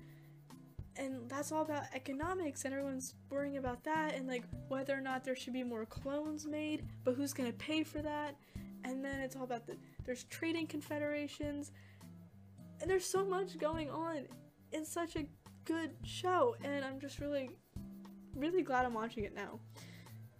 and 0.98 1.30
that's 1.30 1.52
all 1.52 1.62
about 1.62 1.84
economics 1.94 2.66
and 2.66 2.74
everyone's 2.74 3.16
worrying 3.30 3.58
about 3.58 3.84
that 3.84 4.16
and 4.16 4.28
like 4.28 4.44
whether 4.68 4.94
or 4.94 5.02
not 5.02 5.24
there 5.24 5.36
should 5.36 5.54
be 5.54 5.64
more 5.64 5.86
clones 5.86 6.46
made 6.46 6.86
but 7.04 7.14
who's 7.14 7.34
going 7.34 7.50
to 7.50 7.58
pay 7.58 7.84
for 7.84 8.02
that 8.02 8.36
and 8.84 9.04
then 9.04 9.20
it's 9.20 9.36
all 9.36 9.44
about 9.44 9.66
the 9.68 9.76
there's 10.06 10.24
trading 10.26 10.66
confederations 10.66 11.72
and 12.82 12.90
there's 12.90 13.06
so 13.06 13.26
much 13.26 13.58
going 13.58 13.90
on 13.90 14.28
in 14.72 14.86
such 14.86 15.16
a 15.16 15.26
good 15.66 15.92
show, 16.04 16.56
and 16.64 16.84
I'm 16.86 17.00
just 17.00 17.20
really, 17.20 17.50
really 18.36 18.62
glad 18.62 18.86
I'm 18.86 18.94
watching 18.94 19.26
it 19.26 19.36
now. 19.36 19.60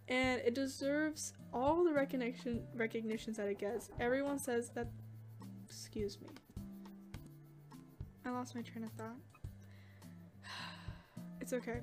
And 0.08 0.41
it 0.41 0.56
deserves 0.56 1.34
all 1.54 1.84
the 1.84 1.91
recognition 1.91 2.63
recognitions 2.74 3.38
that 3.38 3.48
it 3.48 3.60
gets. 3.60 3.89
Everyone 4.00 4.39
says 4.39 4.70
that. 4.76 4.88
Excuse 5.65 6.17
me. 6.22 6.30
I 8.26 8.30
lost 8.30 8.56
my 8.56 8.62
train 8.62 8.86
of 8.86 8.91
thought. 8.91 9.17
It's 11.47 11.53
okay. 11.53 11.79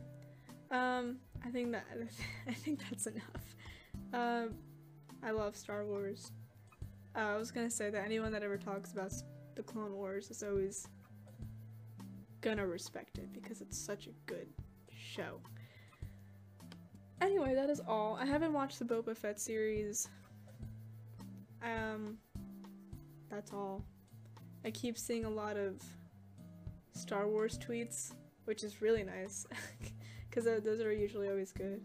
Um, 0.70 1.16
I 1.42 1.48
think 1.48 1.72
that 1.72 1.86
I 2.46 2.52
think 2.52 2.82
that's 2.82 3.06
enough. 3.06 3.56
Um, 4.12 4.50
I 5.22 5.30
love 5.30 5.56
Star 5.56 5.86
Wars. 5.86 6.32
Uh, 7.16 7.20
I 7.20 7.36
was 7.38 7.50
gonna 7.50 7.70
say 7.70 7.88
that 7.88 8.04
anyone 8.04 8.30
that 8.32 8.42
ever 8.42 8.58
talks 8.58 8.92
about 8.92 9.14
the 9.54 9.62
Clone 9.62 9.94
Wars 9.94 10.30
is 10.30 10.42
always 10.42 10.86
gonna 12.42 12.66
respect 12.66 13.16
it 13.16 13.32
because 13.32 13.62
it's 13.62 13.78
such 13.78 14.06
a 14.06 14.10
good 14.26 14.48
show. 14.94 15.40
Anyway, 17.22 17.54
that 17.54 17.70
is 17.70 17.80
all. 17.88 18.18
I 18.20 18.26
haven't 18.26 18.52
watched 18.52 18.78
the 18.78 18.84
Boba 18.84 19.16
Fett 19.16 19.40
series. 19.40 20.10
Um, 21.62 22.18
that's 23.30 23.50
all. 23.50 23.82
I 24.62 24.70
keep 24.72 24.98
seeing 24.98 25.24
a 25.24 25.30
lot 25.30 25.56
of 25.56 25.82
Star 26.92 27.26
Wars 27.26 27.56
tweets, 27.56 28.12
which 28.44 28.64
is 28.64 28.82
really 28.82 29.02
nice 29.02 29.46
because 30.28 30.44
those 30.44 30.80
are 30.80 30.92
usually 30.92 31.28
always 31.28 31.52
good. 31.52 31.84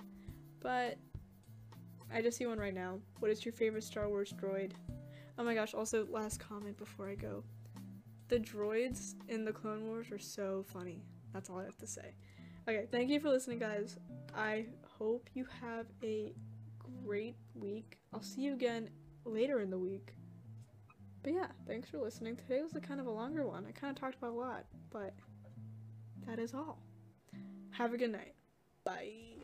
But 0.59 0.97
I 2.13 2.21
just 2.21 2.37
see 2.37 2.45
one 2.45 2.59
right 2.59 2.73
now. 2.73 2.99
What 3.19 3.31
is 3.31 3.45
your 3.45 3.53
favorite 3.53 3.83
Star 3.83 4.09
Wars 4.09 4.33
droid? 4.33 4.71
Oh 5.37 5.43
my 5.43 5.53
gosh, 5.53 5.73
also 5.73 6.05
last 6.09 6.39
comment 6.39 6.77
before 6.77 7.09
I 7.09 7.15
go. 7.15 7.43
The 8.27 8.39
droids 8.39 9.15
in 9.27 9.45
the 9.45 9.53
Clone 9.53 9.87
Wars 9.87 10.11
are 10.11 10.19
so 10.19 10.65
funny. 10.67 11.03
That's 11.33 11.49
all 11.49 11.59
I 11.59 11.63
have 11.63 11.77
to 11.77 11.87
say. 11.87 12.13
Okay, 12.67 12.87
thank 12.91 13.09
you 13.09 13.19
for 13.19 13.29
listening, 13.29 13.59
guys. 13.59 13.97
I 14.35 14.65
hope 14.97 15.29
you 15.33 15.45
have 15.61 15.85
a 16.03 16.33
great 17.03 17.35
week. 17.55 17.97
I'll 18.13 18.21
see 18.21 18.41
you 18.41 18.53
again 18.53 18.89
later 19.25 19.61
in 19.61 19.69
the 19.69 19.77
week. 19.77 20.13
But 21.23 21.33
yeah, 21.33 21.47
thanks 21.67 21.89
for 21.89 21.97
listening. 21.97 22.35
Today 22.35 22.61
was 22.61 22.75
a 22.75 22.79
kind 22.79 22.99
of 22.99 23.07
a 23.07 23.11
longer 23.11 23.45
one. 23.45 23.65
I 23.67 23.71
kind 23.71 23.91
of 23.91 23.99
talked 23.99 24.15
about 24.15 24.31
a 24.31 24.35
lot, 24.35 24.65
but 24.91 25.13
that 26.29 26.39
is 26.39 26.53
all. 26.53 26.77
Have 27.71 27.93
a 27.93 27.97
good 27.97 28.11
night. 28.11 28.35
Bye. 28.83 29.38